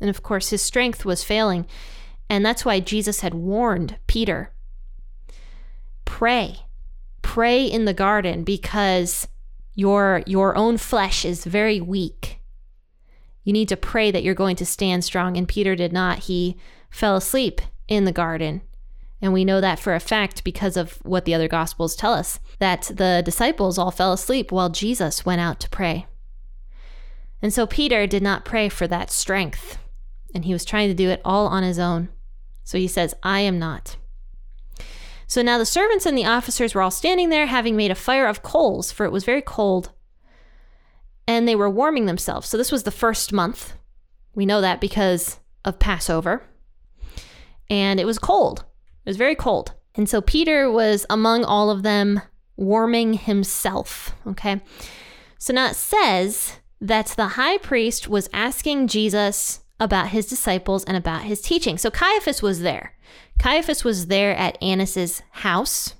And 0.00 0.10
of 0.10 0.24
course, 0.24 0.50
his 0.50 0.62
strength 0.62 1.04
was 1.04 1.22
failing. 1.22 1.64
And 2.28 2.44
that's 2.44 2.64
why 2.64 2.80
Jesus 2.80 3.20
had 3.20 3.34
warned 3.34 3.98
Peter 4.08 4.52
pray. 6.04 6.56
Pray 7.22 7.64
in 7.64 7.84
the 7.84 7.94
garden 7.94 8.42
because 8.42 9.28
your 9.76 10.24
your 10.26 10.56
own 10.56 10.78
flesh 10.78 11.24
is 11.24 11.44
very 11.44 11.80
weak. 11.80 12.40
You 13.44 13.52
need 13.52 13.68
to 13.68 13.76
pray 13.76 14.10
that 14.10 14.24
you're 14.24 14.34
going 14.34 14.56
to 14.56 14.66
stand 14.66 15.04
strong 15.04 15.36
and 15.36 15.46
Peter 15.46 15.76
did 15.76 15.92
not. 15.92 16.20
He 16.20 16.56
fell 16.90 17.14
asleep 17.14 17.60
in 17.86 18.04
the 18.04 18.12
garden. 18.12 18.62
And 19.22 19.32
we 19.32 19.44
know 19.44 19.60
that 19.60 19.78
for 19.78 19.94
a 19.94 20.00
fact 20.00 20.44
because 20.44 20.76
of 20.76 20.94
what 21.04 21.24
the 21.24 21.34
other 21.34 21.48
gospels 21.48 21.94
tell 21.94 22.12
us 22.12 22.40
that 22.58 22.90
the 22.94 23.22
disciples 23.24 23.78
all 23.78 23.90
fell 23.90 24.12
asleep 24.12 24.50
while 24.50 24.68
Jesus 24.68 25.24
went 25.24 25.40
out 25.40 25.60
to 25.60 25.70
pray. 25.70 26.06
And 27.40 27.52
so 27.52 27.66
Peter 27.66 28.06
did 28.06 28.22
not 28.22 28.44
pray 28.44 28.68
for 28.68 28.86
that 28.88 29.10
strength, 29.10 29.78
and 30.34 30.44
he 30.44 30.52
was 30.52 30.64
trying 30.64 30.88
to 30.88 30.94
do 30.94 31.08
it 31.08 31.20
all 31.24 31.46
on 31.46 31.62
his 31.62 31.78
own. 31.78 32.08
So 32.64 32.78
he 32.78 32.88
says, 32.88 33.14
I 33.22 33.40
am 33.40 33.58
not. 33.58 33.96
So 35.26 35.42
now 35.42 35.58
the 35.58 35.66
servants 35.66 36.06
and 36.06 36.16
the 36.16 36.24
officers 36.24 36.74
were 36.74 36.82
all 36.82 36.90
standing 36.90 37.30
there, 37.30 37.46
having 37.46 37.76
made 37.76 37.90
a 37.90 37.96
fire 37.96 38.26
of 38.26 38.42
coals, 38.42 38.92
for 38.92 39.04
it 39.04 39.12
was 39.12 39.24
very 39.24 39.42
cold. 39.42 39.90
And 41.26 41.48
they 41.48 41.56
were 41.56 41.68
warming 41.68 42.06
themselves. 42.06 42.48
So 42.48 42.56
this 42.56 42.70
was 42.70 42.84
the 42.84 42.92
first 42.92 43.32
month. 43.32 43.74
We 44.34 44.46
know 44.46 44.60
that 44.60 44.80
because 44.80 45.40
of 45.64 45.78
Passover. 45.80 46.44
And 47.68 47.98
it 47.98 48.06
was 48.06 48.18
cold. 48.18 48.64
It 49.04 49.10
was 49.10 49.16
very 49.16 49.34
cold. 49.34 49.72
And 49.96 50.08
so 50.08 50.20
Peter 50.20 50.70
was 50.70 51.04
among 51.10 51.44
all 51.44 51.70
of 51.70 51.82
them 51.82 52.20
warming 52.56 53.14
himself. 53.14 54.14
Okay. 54.26 54.60
So 55.38 55.52
now 55.52 55.66
it 55.66 55.76
says 55.76 56.60
that 56.80 57.06
the 57.08 57.28
high 57.28 57.58
priest 57.58 58.08
was 58.08 58.28
asking 58.32 58.88
Jesus 58.88 59.60
about 59.78 60.08
his 60.08 60.26
disciples 60.26 60.84
and 60.84 60.96
about 60.96 61.24
his 61.24 61.40
teaching. 61.40 61.78
So 61.78 61.90
Caiaphas 61.90 62.42
was 62.42 62.60
there. 62.60 62.96
Caiaphas 63.38 63.84
was 63.84 64.06
there 64.06 64.34
at 64.34 64.60
Annas's 64.62 65.22
house. 65.30 65.94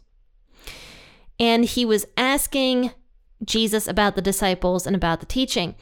And 1.38 1.64
he 1.64 1.84
was 1.84 2.06
asking 2.16 2.92
Jesus 3.44 3.86
about 3.86 4.16
the 4.16 4.22
disciples 4.22 4.86
and 4.86 4.96
about 4.96 5.20
the 5.20 5.26
teaching. 5.26 5.74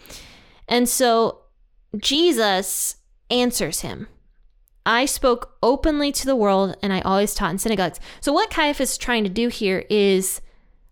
And 0.68 0.88
so 0.88 1.42
Jesus 1.96 2.96
answers 3.30 3.80
him. 3.80 4.08
I 4.86 5.06
spoke 5.06 5.56
openly 5.62 6.12
to 6.12 6.26
the 6.26 6.36
world 6.36 6.76
and 6.82 6.92
I 6.92 7.00
always 7.00 7.34
taught 7.34 7.52
in 7.52 7.58
synagogues. 7.58 8.00
So, 8.20 8.32
what 8.32 8.50
Caiaphas 8.50 8.92
is 8.92 8.98
trying 8.98 9.24
to 9.24 9.30
do 9.30 9.48
here 9.48 9.84
is 9.88 10.42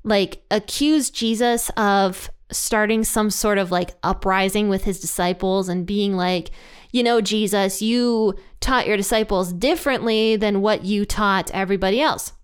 like 0.03 0.43
accuse 0.51 1.11
Jesus 1.11 1.71
of 1.77 2.31
starting 2.51 3.05
some 3.05 3.31
sort 3.31 3.59
of 3.59 3.71
like 3.71 3.95
uprising 4.03 4.69
with 4.69 4.85
his 4.85 5.01
disciples 5.01 5.69
and 5.69 5.87
being 5.87 6.17
like, 6.17 6.51
you 6.93 7.03
know, 7.03 7.21
Jesus, 7.21 7.83
you 7.83 8.35
taught 8.61 8.87
your 8.87 8.99
disciples 8.99 9.53
differently 9.53 10.37
than 10.37 10.61
what 10.61 10.85
you 10.85 11.05
taught 11.05 11.51
everybody 11.53 12.01
else. 12.01 12.35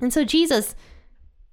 And 0.00 0.12
so 0.12 0.24
Jesus 0.24 0.74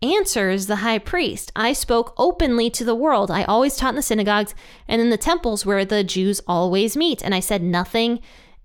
answers 0.03 0.65
the 0.65 0.77
high 0.77 0.97
priest 0.97 1.51
I 1.55 1.73
spoke 1.73 2.13
openly 2.17 2.69
to 2.71 2.83
the 2.83 2.95
world. 2.95 3.29
I 3.29 3.43
always 3.43 3.75
taught 3.75 3.89
in 3.89 3.95
the 3.95 4.01
synagogues 4.01 4.55
and 4.87 5.01
in 5.01 5.09
the 5.09 5.17
temples 5.17 5.65
where 5.65 5.83
the 5.83 6.03
Jews 6.03 6.41
always 6.47 6.95
meet. 6.95 7.23
And 7.23 7.35
I 7.35 7.39
said 7.39 7.63
nothing 7.63 8.19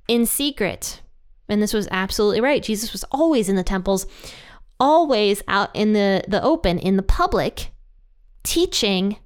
in 0.07 0.27
secret. 0.27 1.01
And 1.49 1.63
this 1.63 1.75
was 1.75 1.89
absolutely 1.91 2.41
right. 2.41 2.63
Jesus 2.63 2.93
was 2.93 3.05
always 3.05 3.49
in 3.49 3.57
the 3.57 3.63
temples 3.63 4.07
always 4.79 5.43
out 5.49 5.71
in 5.75 5.95
the, 5.95 6.23
the 6.29 6.43
open, 6.43 6.79
in 6.79 6.97
the 6.97 7.03
public, 7.03 7.71
teaching 8.43 9.17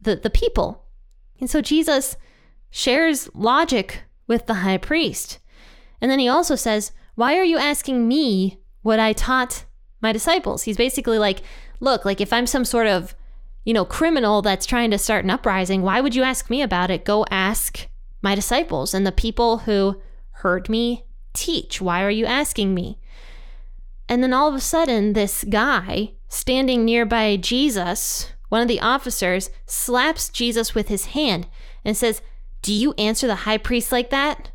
the, 0.00 0.14
the 0.16 0.30
people. 0.30 0.84
And 1.40 1.50
so 1.50 1.60
Jesus 1.60 2.16
shares 2.72 3.28
logic 3.34 4.02
with 4.26 4.46
the 4.46 4.54
high 4.54 4.78
priest. 4.78 5.38
And 6.00 6.10
then 6.10 6.18
he 6.18 6.26
also 6.26 6.56
says, 6.56 6.90
Why 7.14 7.36
are 7.36 7.44
you 7.44 7.58
asking 7.58 8.08
me 8.08 8.58
what 8.80 8.98
I 8.98 9.12
taught 9.12 9.66
my 10.00 10.12
disciples? 10.12 10.64
He's 10.64 10.76
basically 10.76 11.18
like, 11.18 11.42
Look, 11.78 12.04
like 12.04 12.20
if 12.20 12.32
I'm 12.32 12.46
some 12.46 12.64
sort 12.64 12.88
of, 12.88 13.14
you 13.64 13.72
know, 13.72 13.84
criminal 13.84 14.42
that's 14.42 14.66
trying 14.66 14.90
to 14.90 14.98
start 14.98 15.24
an 15.24 15.30
uprising, 15.30 15.82
why 15.82 16.00
would 16.00 16.16
you 16.16 16.24
ask 16.24 16.50
me 16.50 16.62
about 16.62 16.90
it? 16.90 17.04
Go 17.04 17.24
ask 17.30 17.86
my 18.22 18.34
disciples 18.34 18.94
and 18.94 19.06
the 19.06 19.12
people 19.12 19.58
who 19.58 20.00
heard 20.30 20.68
me 20.68 21.04
teach. 21.34 21.80
Why 21.80 22.02
are 22.02 22.10
you 22.10 22.26
asking 22.26 22.74
me? 22.74 22.98
And 24.08 24.22
then 24.22 24.32
all 24.32 24.48
of 24.48 24.54
a 24.54 24.60
sudden, 24.60 25.12
this 25.12 25.44
guy 25.44 26.14
standing 26.28 26.84
nearby 26.84 27.36
Jesus, 27.36 28.32
one 28.48 28.62
of 28.62 28.68
the 28.68 28.80
officers, 28.80 29.50
slaps 29.66 30.28
Jesus 30.28 30.74
with 30.74 30.88
his 30.88 31.06
hand 31.06 31.46
and 31.84 31.96
says, 31.96 32.22
Do 32.62 32.72
you 32.72 32.94
answer 32.94 33.26
the 33.26 33.34
high 33.34 33.58
priest 33.58 33.92
like 33.92 34.10
that? 34.10 34.50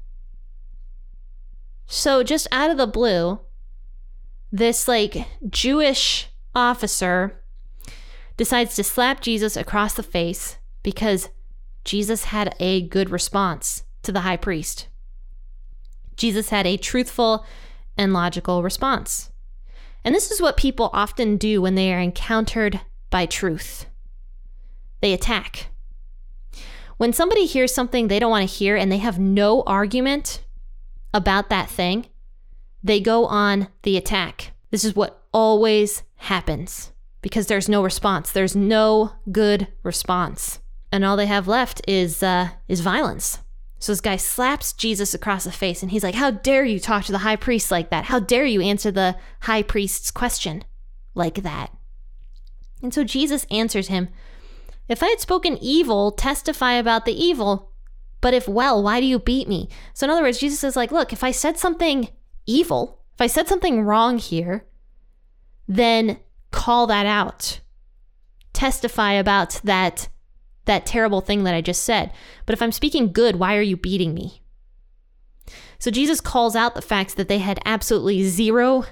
So, 1.86 2.24
just 2.24 2.48
out 2.52 2.72
of 2.72 2.78
the 2.78 2.88
blue, 2.88 3.40
this 4.52 4.88
like 4.88 5.28
Jewish 5.50 6.30
officer 6.56 7.42
decides 8.36 8.76
to 8.76 8.84
slap 8.84 9.22
Jesus 9.22 9.56
across 9.56 9.94
the 9.94 10.04
face 10.04 10.58
because 10.84 11.30
Jesus 11.84 12.26
had 12.26 12.56
a 12.60 12.88
good 12.88 13.10
response 13.10 13.84
to 14.04 14.12
the 14.12 14.22
high 14.22 14.38
priest. 14.38 14.88
Jesus 16.16 16.50
had 16.50 16.66
a 16.66 16.78
truthful 16.78 17.46
and 17.98 18.14
logical 18.14 18.64
response. 18.64 19.32
And 20.04 20.14
this 20.14 20.32
is 20.32 20.42
what 20.42 20.58
people 20.58 20.90
often 20.94 21.38
do 21.38 21.62
when 21.62 21.76
they 21.76 21.94
are 21.94 22.00
encountered 22.00 22.82
by 23.10 23.26
truth 23.26 23.86
they 25.02 25.14
attack. 25.14 25.68
When 26.98 27.14
somebody 27.14 27.46
hears 27.46 27.74
something 27.74 28.08
they 28.08 28.20
don't 28.20 28.32
want 28.32 28.48
to 28.48 28.56
hear 28.56 28.76
and 28.76 28.92
they 28.92 28.98
have 28.98 29.20
no 29.20 29.62
argument 29.64 30.44
about 31.14 31.50
that 31.50 31.70
thing, 31.70 32.08
they 32.84 33.00
go 33.00 33.26
on 33.26 33.68
the 33.84 33.98
attack. 33.98 34.52
This 34.72 34.84
is 34.84 34.96
what 34.96 35.24
always 35.32 36.04
happens 36.16 36.92
because 37.22 37.48
there's 37.48 37.70
no 37.70 37.84
response. 37.84 38.32
There's 38.32 38.56
no 38.56 39.14
good 39.32 39.68
response. 39.84 40.60
And 40.92 41.06
all 41.06 41.18
they 41.18 41.26
have 41.26 41.48
left 41.48 41.82
is 41.88 42.24
uh, 42.24 42.50
is 42.68 42.82
violence. 42.82 43.40
So 43.80 43.92
this 43.92 44.02
guy 44.02 44.16
slaps 44.16 44.74
Jesus 44.74 45.14
across 45.14 45.44
the 45.44 45.52
face 45.52 45.84
and 45.84 45.92
he's 45.92 46.04
like, 46.04 46.16
How 46.16 46.32
dare 46.32 46.66
you 46.66 46.80
talk 46.80 47.04
to 47.06 47.12
the 47.12 47.20
high 47.20 47.36
priest 47.36 47.70
like 47.70 47.90
that? 47.90 48.06
How 48.06 48.20
dare 48.20 48.46
you 48.46 48.62
answer 48.62 48.90
the 48.90 49.18
high 49.42 49.62
priest's 49.62 50.10
question 50.10 50.64
like 51.14 51.44
that? 51.44 51.72
And 52.82 52.94
so 52.94 53.04
Jesus 53.04 53.46
answers 53.52 53.88
him, 53.88 54.10
If 54.88 55.04
I 55.04 55.08
had 55.08 55.20
spoken 55.20 55.58
evil, 55.62 56.12
testify 56.12 56.74
about 56.74 57.06
the 57.06 57.14
evil. 57.14 57.72
But 58.22 58.34
if 58.34 58.48
well, 58.48 58.82
why 58.82 59.00
do 59.00 59.06
you 59.06 59.20
beat 59.20 59.48
me? 59.48 59.70
So 59.94 60.06
in 60.06 60.12
other 60.12 60.22
words, 60.22 60.40
Jesus 60.40 60.64
is 60.64 60.76
like, 60.76 60.92
Look, 60.92 61.14
if 61.14 61.24
I 61.24 61.32
said 61.32 61.58
something 61.58 62.10
evil, 62.46 63.02
if 63.14 63.22
I 63.22 63.28
said 63.28 63.48
something 63.48 63.82
wrong 63.82 64.18
here, 64.18 64.66
then 65.68 66.20
call 66.52 66.88
that 66.88 67.06
out. 67.06 67.60
Testify 68.54 69.14
about 69.14 69.60
that 69.64 70.10
that 70.66 70.86
terrible 70.86 71.22
thing 71.22 71.44
that 71.44 71.56
I 71.56 71.62
just 71.62 71.84
said. 71.84 72.12
But 72.46 72.54
if 72.54 72.62
I'm 72.62 72.72
speaking 72.72 73.12
good, 73.12 73.38
why 73.38 73.56
are 73.56 73.62
you 73.62 73.78
beating 73.78 74.14
me? 74.14 74.42
So 75.80 75.92
Jesus 75.92 76.22
calls 76.22 76.56
out 76.56 76.76
the 76.76 76.82
facts 76.82 77.14
that 77.14 77.28
they 77.28 77.40
had 77.40 77.60
absolutely 77.66 78.24
zero 78.24 78.84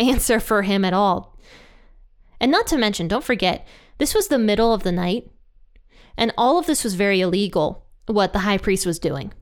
answer 0.00 0.40
for 0.40 0.62
him 0.62 0.84
at 0.84 0.94
all. 0.94 1.36
And 2.40 2.50
not 2.50 2.66
to 2.68 2.78
mention, 2.78 3.08
don't 3.08 3.24
forget, 3.24 3.66
this 3.98 4.14
was 4.14 4.28
the 4.28 4.38
middle 4.38 4.72
of 4.72 4.84
the 4.84 4.92
night, 4.92 5.30
and 6.18 6.34
all 6.36 6.58
of 6.58 6.66
this 6.66 6.84
was 6.84 6.94
very 6.94 7.20
illegal, 7.20 7.86
what 8.06 8.32
the 8.34 8.40
high 8.40 8.58
priest 8.58 8.84
was 8.84 8.98
doing. 8.98 9.32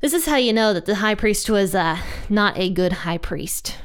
This 0.00 0.12
is 0.12 0.26
how 0.26 0.36
you 0.36 0.52
know 0.52 0.72
that 0.74 0.86
the 0.86 0.96
high 0.96 1.16
priest 1.16 1.50
was 1.50 1.74
uh, 1.74 1.98
not 2.28 2.56
a 2.56 2.70
good 2.70 2.92
high 2.92 3.18
priest. 3.18 3.76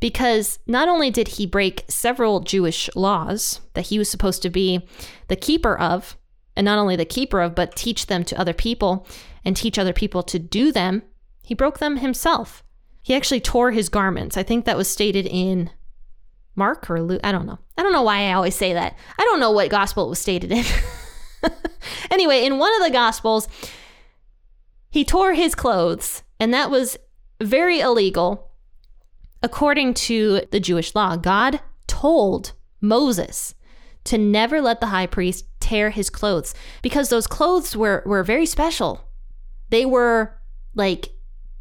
Because 0.00 0.58
not 0.66 0.88
only 0.88 1.10
did 1.10 1.28
he 1.28 1.46
break 1.46 1.84
several 1.88 2.40
Jewish 2.40 2.88
laws 2.96 3.60
that 3.74 3.88
he 3.88 3.98
was 3.98 4.08
supposed 4.08 4.42
to 4.42 4.50
be 4.50 4.88
the 5.28 5.36
keeper 5.36 5.78
of, 5.78 6.16
and 6.56 6.64
not 6.64 6.78
only 6.78 6.96
the 6.96 7.04
keeper 7.04 7.40
of, 7.40 7.54
but 7.54 7.76
teach 7.76 8.06
them 8.06 8.24
to 8.24 8.40
other 8.40 8.54
people 8.54 9.06
and 9.44 9.56
teach 9.56 9.78
other 9.78 9.92
people 9.92 10.22
to 10.24 10.38
do 10.38 10.72
them, 10.72 11.02
he 11.42 11.54
broke 11.54 11.78
them 11.78 11.98
himself. 11.98 12.64
He 13.02 13.14
actually 13.14 13.40
tore 13.40 13.72
his 13.72 13.88
garments. 13.88 14.36
I 14.36 14.42
think 14.42 14.64
that 14.64 14.76
was 14.76 14.88
stated 14.88 15.26
in 15.26 15.70
Mark 16.58 16.90
or 16.90 17.00
Luke. 17.00 17.20
I 17.24 17.32
don't 17.32 17.46
know. 17.46 17.58
I 17.78 17.82
don't 17.82 17.92
know 17.92 18.02
why 18.02 18.28
I 18.28 18.32
always 18.32 18.56
say 18.56 18.74
that. 18.74 18.96
I 19.18 19.24
don't 19.24 19.40
know 19.40 19.52
what 19.52 19.70
gospel 19.70 20.04
it 20.06 20.10
was 20.10 20.18
stated 20.18 20.52
in. 20.52 20.64
anyway, 22.10 22.44
in 22.44 22.58
one 22.58 22.74
of 22.74 22.86
the 22.86 22.92
gospels, 22.92 23.48
he 24.90 25.04
tore 25.04 25.34
his 25.34 25.54
clothes, 25.54 26.22
and 26.40 26.52
that 26.52 26.70
was 26.70 26.98
very 27.40 27.80
illegal 27.80 28.50
according 29.42 29.94
to 29.94 30.42
the 30.50 30.60
Jewish 30.60 30.94
law. 30.94 31.16
God 31.16 31.60
told 31.86 32.52
Moses 32.80 33.54
to 34.04 34.18
never 34.18 34.60
let 34.60 34.80
the 34.80 34.86
high 34.86 35.06
priest 35.06 35.46
tear 35.60 35.90
his 35.90 36.10
clothes 36.10 36.54
because 36.82 37.08
those 37.08 37.26
clothes 37.26 37.76
were, 37.76 38.02
were 38.04 38.24
very 38.24 38.46
special. 38.46 39.08
They 39.70 39.86
were 39.86 40.34
like 40.74 41.10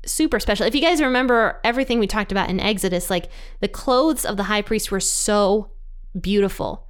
super 0.05 0.39
special. 0.39 0.65
If 0.65 0.75
you 0.75 0.81
guys 0.81 1.01
remember 1.01 1.59
everything 1.63 1.99
we 1.99 2.07
talked 2.07 2.31
about 2.31 2.49
in 2.49 2.59
Exodus, 2.59 3.09
like 3.09 3.29
the 3.59 3.67
clothes 3.67 4.25
of 4.25 4.37
the 4.37 4.43
high 4.43 4.61
priest 4.61 4.91
were 4.91 4.99
so 4.99 5.71
beautiful. 6.19 6.87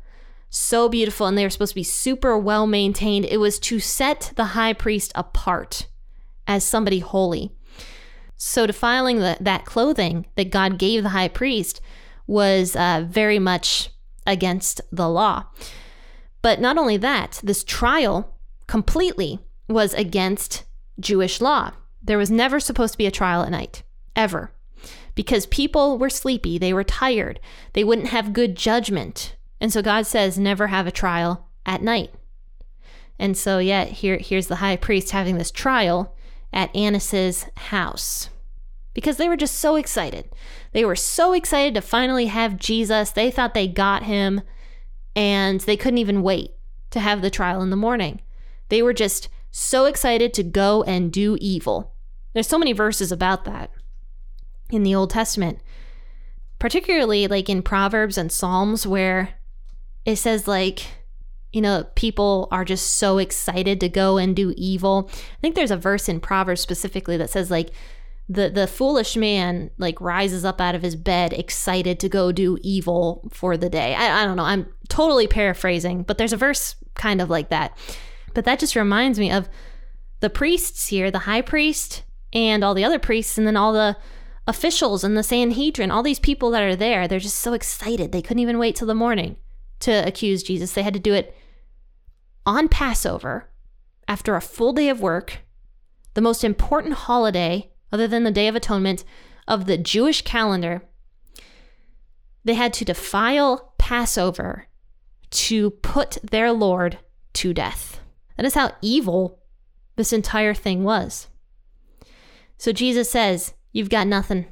So 0.50 0.88
beautiful, 0.88 1.28
and 1.28 1.38
they 1.38 1.44
were 1.44 1.50
supposed 1.50 1.74
to 1.74 1.76
be 1.76 1.84
super 1.84 2.38
well 2.38 2.68
maintained. 2.68 3.26
It 3.26 3.38
was 3.38 3.60
to 3.60 3.80
set 3.80 4.32
the 4.36 4.46
high 4.46 4.74
priest 4.74 5.12
apart 5.14 5.88
as 6.48 6.64
somebody 6.64 7.00
holy. 7.00 7.52
So, 8.38 8.66
defiling 8.66 9.18
the, 9.18 9.38
that 9.42 9.66
clothing 9.66 10.26
that 10.36 10.52
God 10.52 10.78
gave 10.78 11.04
the 11.04 11.10
high 11.10 11.28
priest 11.28 11.82
was 12.28 12.76
uh, 12.76 13.06
very 13.08 13.40
much 13.40 13.90
against 14.26 14.80
the 14.92 15.10
law. 15.10 15.46
But 16.42 16.62
not 16.62 16.78
only 16.78 16.98
that, 16.98 17.42
this 17.44 17.64
trial 17.64 18.38
completely 18.68 19.40
was 19.68 19.94
against 19.96 20.64
Jewish 21.00 21.42
law. 21.42 21.72
There 22.08 22.18
was 22.18 22.32
never 22.32 22.60
supposed 22.60 22.94
to 22.94 22.98
be 22.98 23.06
a 23.06 23.12
trial 23.12 23.44
at 23.44 23.52
night, 23.52 23.84
ever. 24.16 24.52
Because 25.14 25.46
people 25.46 25.98
were 25.98 26.10
sleepy, 26.10 26.58
they 26.58 26.74
were 26.74 26.84
tired, 26.84 27.40
they 27.74 27.84
wouldn't 27.84 28.10
have 28.10 28.34
good 28.34 28.56
judgment. 28.56 29.36
And 29.62 29.72
so 29.72 29.82
God 29.82 30.06
says, 30.06 30.38
never 30.38 30.68
have 30.68 30.88
a 30.88 30.92
trial 30.92 31.48
at 31.66 31.82
night. 31.82 32.12
And 33.20 33.36
so, 33.38 33.58
yet, 33.58 33.88
here, 33.90 34.18
here's 34.18 34.48
the 34.48 34.58
high 34.58 34.76
priest 34.76 35.12
having 35.12 35.38
this 35.38 35.52
trial 35.52 36.16
at 36.54 36.76
Annas's 36.76 37.48
house 37.58 38.30
because 38.94 39.18
they 39.18 39.30
were 39.30 39.38
just 39.38 39.60
so 39.60 39.76
excited. 39.76 40.28
They 40.72 40.86
were 40.86 40.96
so 40.96 41.34
excited 41.34 41.76
to 41.76 41.82
finally 41.82 42.28
have 42.28 42.58
Jesus. 42.58 43.12
They 43.12 43.30
thought 43.30 43.54
they 43.54 43.68
got 43.68 44.04
him, 44.04 44.42
and 45.16 45.60
they 45.62 45.78
couldn't 45.78 46.00
even 46.00 46.24
wait 46.24 46.52
to 46.92 47.00
have 47.00 47.22
the 47.22 47.30
trial 47.30 47.62
in 47.62 47.70
the 47.70 47.76
morning. 47.76 48.22
They 48.70 48.82
were 48.82 48.94
just 48.94 49.30
so 49.52 49.86
excited 49.86 50.34
to 50.34 50.44
go 50.44 50.84
and 50.84 51.12
do 51.12 51.38
evil. 51.40 51.94
There's 52.34 52.48
so 52.48 52.60
many 52.60 52.74
verses 52.74 53.12
about 53.12 53.46
that 53.46 53.72
in 54.70 54.84
the 54.84 54.94
Old 54.96 55.10
Testament, 55.10 55.60
particularly 56.60 57.28
like 57.28 57.50
in 57.50 57.62
Proverbs 57.62 58.18
and 58.18 58.32
Psalms, 58.32 58.86
where 58.86 59.36
it 60.06 60.18
says, 60.18 60.48
like, 60.48 60.86
you 61.52 61.62
know, 61.62 61.86
people 61.96 62.48
are 62.52 62.66
just 62.66 62.96
so 62.98 63.18
excited 63.18 63.80
to 63.80 63.90
go 63.90 64.18
and 64.18 64.36
do 64.36 64.54
evil. 64.58 65.10
I 65.14 65.42
think 65.42 65.56
there's 65.56 65.72
a 65.72 65.78
verse 65.78 66.08
in 66.10 66.20
Proverbs 66.20 66.62
specifically 66.62 67.18
that 67.18 67.30
says, 67.30 67.50
like, 67.50 67.72
the 68.30 68.50
the 68.50 68.68
foolish 68.68 69.16
man 69.16 69.72
like 69.78 70.02
rises 70.02 70.44
up 70.44 70.60
out 70.60 70.76
of 70.76 70.82
his 70.82 70.98
bed 70.98 71.32
excited 71.32 71.98
to 72.02 72.10
go 72.10 72.34
do 72.34 72.58
evil 72.62 73.30
for 73.32 73.56
the 73.56 73.70
day. 73.70 73.96
I, 73.96 74.22
I 74.22 74.26
don't 74.26 74.36
know. 74.36 74.44
I'm 74.44 74.68
totally 74.90 75.28
paraphrasing, 75.28 76.04
but 76.04 76.18
there's 76.18 76.34
a 76.34 76.38
verse 76.38 76.76
kind 76.94 77.22
of 77.22 77.30
like 77.30 77.50
that. 77.50 77.78
But 78.34 78.44
that 78.44 78.60
just 78.60 78.76
reminds 78.76 79.18
me 79.18 79.32
of 79.32 79.48
the 80.20 80.30
priests 80.30 80.88
here, 80.88 81.10
the 81.10 81.20
high 81.20 81.42
priest 81.42 82.04
and 82.34 82.64
all 82.64 82.74
the 82.74 82.84
other 82.84 83.00
priests, 83.00 83.38
and 83.38 83.48
then 83.48 83.58
all 83.58 83.74
the 83.74 83.98
officials 84.48 85.04
and 85.04 85.18
the 85.18 85.24
Sanhedrin, 85.24 85.92
all 85.92 86.04
these 86.04 86.20
people 86.20 86.52
that 86.52 86.64
are 86.64 86.76
there. 86.76 87.08
They're 87.08 87.20
just 87.20 87.40
so 87.40 87.54
excited. 87.54 88.12
They 88.12 88.22
couldn't 88.22 88.42
even 88.42 88.58
wait 88.58 88.76
till 88.76 88.88
the 88.88 88.96
morning 88.96 89.36
to 89.82 89.92
accuse 89.92 90.44
Jesus. 90.44 90.74
They 90.74 90.84
had 90.84 90.94
to 90.94 91.00
do 91.00 91.14
it 91.14 91.36
on 92.46 92.70
Passover 92.70 93.50
after 94.08 94.36
a 94.36 94.42
full 94.42 94.74
day 94.74 94.90
of 94.90 95.02
work, 95.02 95.40
the 96.14 96.22
most 96.22 96.44
important 96.44 96.94
holiday 96.94 97.72
other 97.92 98.08
than 98.08 98.24
the 98.24 98.32
Day 98.32 98.48
of 98.48 98.56
Atonement 98.56 99.04
of 99.48 99.66
the 99.66 99.78
Jewish 99.78 100.22
calendar. 100.22 100.82
They 102.44 102.54
had 102.54 102.74
to 102.74 102.86
defile 102.86 103.74
Passover 103.78 104.68
to 105.32 105.72
put 105.72 106.18
their 106.24 106.52
Lord 106.54 107.00
to 107.34 107.54
death. 107.54 108.00
That 108.38 108.46
is 108.46 108.54
how 108.54 108.72
evil 108.82 109.40
this 109.98 110.14
entire 110.14 110.54
thing 110.54 110.84
was. 110.84 111.28
So 112.58 112.72
Jesus 112.72 113.10
says, 113.10 113.54
You've 113.72 113.90
got 113.90 114.08
nothing 114.08 114.48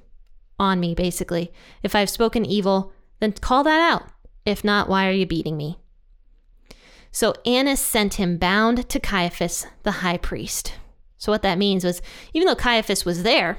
on 0.59 0.79
me, 0.79 0.93
basically. 0.93 1.51
If 1.81 1.95
I've 1.95 2.09
spoken 2.09 2.45
evil, 2.45 2.93
then 3.19 3.31
call 3.31 3.63
that 3.63 3.79
out. 3.79 4.07
If 4.45 4.63
not, 4.63 4.87
why 4.87 5.07
are 5.07 5.11
you 5.11 5.25
beating 5.25 5.57
me? 5.57 5.79
So 7.11 7.33
Annas 7.45 7.79
sent 7.79 8.15
him 8.15 8.37
bound 8.37 8.89
to 8.89 8.99
Caiaphas, 8.99 9.65
the 9.83 9.91
high 9.91 10.17
priest. 10.17 10.75
So 11.17 11.31
what 11.31 11.41
that 11.43 11.57
means 11.57 11.83
was, 11.83 12.01
even 12.33 12.45
though 12.45 12.55
Caiaphas 12.55 13.05
was 13.05 13.23
there, 13.23 13.57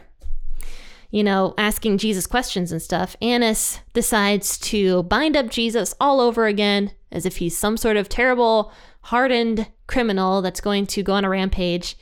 you 1.10 1.24
know, 1.24 1.54
asking 1.56 1.98
Jesus 1.98 2.26
questions 2.26 2.70
and 2.70 2.82
stuff, 2.82 3.16
Annas 3.22 3.80
decides 3.94 4.58
to 4.58 5.04
bind 5.04 5.36
up 5.36 5.48
Jesus 5.48 5.94
all 6.00 6.20
over 6.20 6.46
again 6.46 6.92
as 7.10 7.24
if 7.24 7.38
he's 7.38 7.56
some 7.56 7.76
sort 7.76 7.96
of 7.96 8.08
terrible, 8.08 8.72
hardened 9.02 9.66
criminal 9.86 10.42
that's 10.42 10.60
going 10.60 10.86
to 10.88 11.02
go 11.02 11.14
on 11.14 11.24
a 11.24 11.30
rampage. 11.30 11.96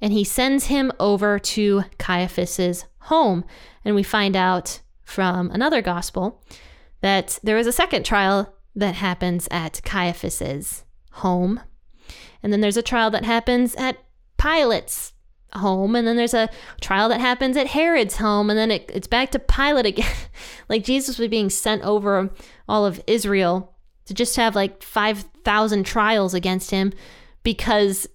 And 0.00 0.12
he 0.12 0.24
sends 0.24 0.66
him 0.66 0.92
over 0.98 1.38
to 1.38 1.84
Caiaphas's 1.98 2.86
home. 3.00 3.44
And 3.84 3.94
we 3.94 4.02
find 4.02 4.36
out 4.36 4.80
from 5.02 5.50
another 5.50 5.82
gospel 5.82 6.42
that 7.00 7.38
there 7.42 7.58
is 7.58 7.66
a 7.66 7.72
second 7.72 8.04
trial 8.04 8.54
that 8.74 8.94
happens 8.96 9.48
at 9.50 9.80
Caiaphas's 9.84 10.84
home. 11.12 11.60
And 12.42 12.52
then 12.52 12.60
there's 12.60 12.76
a 12.76 12.82
trial 12.82 13.10
that 13.10 13.24
happens 13.24 13.74
at 13.74 13.98
Pilate's 14.38 15.12
home, 15.54 15.94
and 15.94 16.06
then 16.06 16.16
there's 16.16 16.34
a 16.34 16.48
trial 16.80 17.08
that 17.08 17.20
happens 17.20 17.56
at 17.56 17.68
Herod's 17.68 18.16
home, 18.16 18.50
and 18.50 18.58
then 18.58 18.70
it, 18.70 18.90
it's 18.92 19.06
back 19.06 19.30
to 19.32 19.38
Pilate 19.38 19.86
again. 19.86 20.12
like 20.68 20.84
Jesus 20.84 21.18
was 21.18 21.28
being 21.28 21.50
sent 21.50 21.82
over 21.82 22.30
all 22.68 22.86
of 22.86 23.02
Israel 23.06 23.74
to 24.06 24.14
just 24.14 24.36
have 24.36 24.54
like 24.54 24.82
5,000 24.82 25.84
trials 25.84 26.34
against 26.34 26.70
him 26.70 26.92
because 27.42 28.06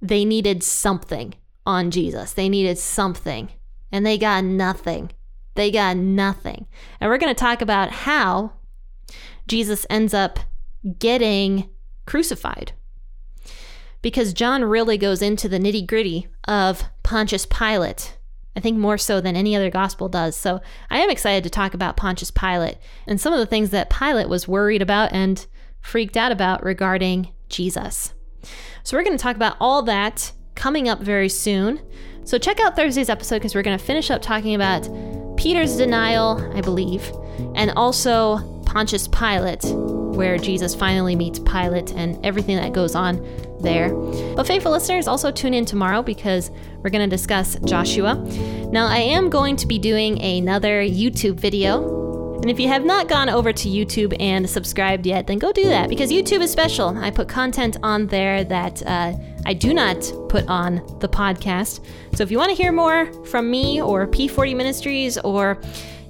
they 0.00 0.24
needed 0.24 0.62
something 0.62 1.34
on 1.66 1.90
Jesus. 1.90 2.32
They 2.32 2.48
needed 2.48 2.78
something, 2.78 3.50
and 3.90 4.04
they 4.04 4.18
got 4.18 4.44
nothing. 4.44 5.10
They 5.54 5.70
got 5.70 5.96
nothing. 5.96 6.66
And 7.00 7.10
we're 7.10 7.18
going 7.18 7.34
to 7.34 7.38
talk 7.38 7.62
about 7.62 7.90
how 7.90 8.52
Jesus 9.46 9.86
ends 9.88 10.12
up 10.12 10.40
getting 10.98 11.68
crucified 12.06 12.72
because 14.02 14.34
John 14.34 14.64
really 14.64 14.98
goes 14.98 15.22
into 15.22 15.48
the 15.48 15.58
nitty 15.58 15.86
gritty 15.86 16.28
of 16.46 16.84
Pontius 17.02 17.46
Pilate. 17.46 18.18
I 18.56 18.60
think 18.60 18.78
more 18.78 18.98
so 18.98 19.20
than 19.20 19.34
any 19.34 19.56
other 19.56 19.70
gospel 19.70 20.08
does. 20.08 20.36
So 20.36 20.60
I 20.90 20.98
am 20.98 21.10
excited 21.10 21.42
to 21.44 21.50
talk 21.50 21.74
about 21.74 21.96
Pontius 21.96 22.30
Pilate 22.30 22.76
and 23.06 23.20
some 23.20 23.32
of 23.32 23.38
the 23.38 23.46
things 23.46 23.70
that 23.70 23.90
Pilate 23.90 24.28
was 24.28 24.46
worried 24.46 24.82
about 24.82 25.12
and 25.12 25.44
freaked 25.80 26.16
out 26.16 26.32
about 26.32 26.62
regarding 26.62 27.30
Jesus. 27.48 28.12
So 28.82 28.96
we're 28.96 29.04
going 29.04 29.16
to 29.16 29.22
talk 29.22 29.36
about 29.36 29.56
all 29.60 29.82
that 29.82 30.32
coming 30.54 30.88
up 30.88 31.00
very 31.00 31.28
soon. 31.28 31.80
So 32.24 32.38
check 32.38 32.60
out 32.60 32.76
Thursday's 32.76 33.08
episode 33.08 33.36
because 33.36 33.54
we're 33.54 33.62
going 33.62 33.78
to 33.78 33.84
finish 33.84 34.10
up 34.10 34.22
talking 34.22 34.54
about 34.54 34.88
Peter's 35.36 35.76
denial, 35.76 36.40
I 36.56 36.60
believe, 36.60 37.12
and 37.54 37.70
also 37.72 38.62
Pontius 38.64 39.08
Pilate, 39.08 39.64
where 39.64 40.38
Jesus 40.38 40.74
finally 40.74 41.16
meets 41.16 41.38
Pilate 41.38 41.92
and 41.92 42.24
everything 42.24 42.56
that 42.56 42.72
goes 42.72 42.94
on 42.94 43.16
there. 43.60 43.94
But 44.36 44.46
faithful 44.46 44.72
listeners, 44.72 45.08
also 45.08 45.30
tune 45.30 45.54
in 45.54 45.64
tomorrow 45.64 46.02
because 46.02 46.50
we're 46.82 46.90
going 46.90 47.08
to 47.08 47.14
discuss 47.14 47.56
Joshua. 47.64 48.14
Now, 48.70 48.86
I 48.86 48.98
am 48.98 49.30
going 49.30 49.56
to 49.56 49.66
be 49.66 49.78
doing 49.78 50.20
another 50.22 50.82
YouTube 50.82 51.34
video 51.34 52.03
And 52.44 52.50
if 52.50 52.60
you 52.60 52.68
have 52.68 52.84
not 52.84 53.08
gone 53.08 53.30
over 53.30 53.54
to 53.54 53.68
YouTube 53.70 54.14
and 54.20 54.48
subscribed 54.50 55.06
yet, 55.06 55.26
then 55.26 55.38
go 55.38 55.50
do 55.50 55.64
that 55.64 55.88
because 55.88 56.12
YouTube 56.12 56.42
is 56.42 56.50
special. 56.50 56.88
I 56.98 57.10
put 57.10 57.26
content 57.26 57.78
on 57.82 58.06
there 58.06 58.44
that 58.44 58.82
uh, 58.86 59.14
I 59.46 59.54
do 59.54 59.72
not 59.72 60.12
put 60.28 60.46
on 60.46 60.74
the 61.00 61.08
podcast. 61.08 61.82
So 62.14 62.22
if 62.22 62.30
you 62.30 62.36
want 62.36 62.50
to 62.50 62.54
hear 62.54 62.70
more 62.70 63.10
from 63.24 63.50
me 63.50 63.80
or 63.80 64.06
P40 64.06 64.56
Ministries 64.56 65.16
or 65.16 65.58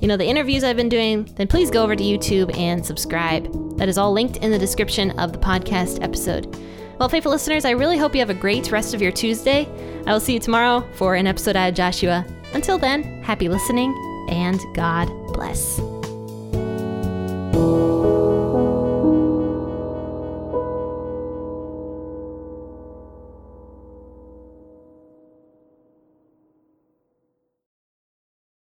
you 0.00 0.08
know 0.08 0.16
the 0.16 0.26
interviews 0.26 0.64
I've 0.64 0.76
been 0.76 0.88
doing, 0.88 1.32
then 1.36 1.46
please 1.46 1.70
go 1.70 1.84
over 1.84 1.94
to 1.94 2.02
YouTube 2.02 2.58
and 2.58 2.84
subscribe. 2.84 3.78
That 3.78 3.88
is 3.88 3.96
all 3.96 4.10
linked 4.10 4.38
in 4.38 4.50
the 4.50 4.58
description 4.58 5.12
of 5.20 5.32
the 5.32 5.38
podcast 5.38 6.02
episode. 6.02 6.52
Well, 6.98 7.08
faithful 7.08 7.30
listeners, 7.30 7.64
I 7.64 7.70
really 7.70 7.96
hope 7.96 8.12
you 8.12 8.20
have 8.20 8.30
a 8.30 8.34
great 8.34 8.72
rest 8.72 8.92
of 8.92 9.00
your 9.00 9.12
Tuesday. 9.12 9.68
I 10.04 10.12
will 10.12 10.18
see 10.18 10.32
you 10.32 10.40
tomorrow 10.40 10.84
for 10.94 11.14
an 11.14 11.28
episode 11.28 11.54
out 11.54 11.68
of 11.68 11.76
Joshua. 11.76 12.26
Until 12.54 12.76
then, 12.76 13.22
happy 13.22 13.48
listening 13.48 13.94
and 14.28 14.58
God 14.74 15.06
bless. 15.32 15.93
Thank 17.54 18.04
you. 18.06 18.13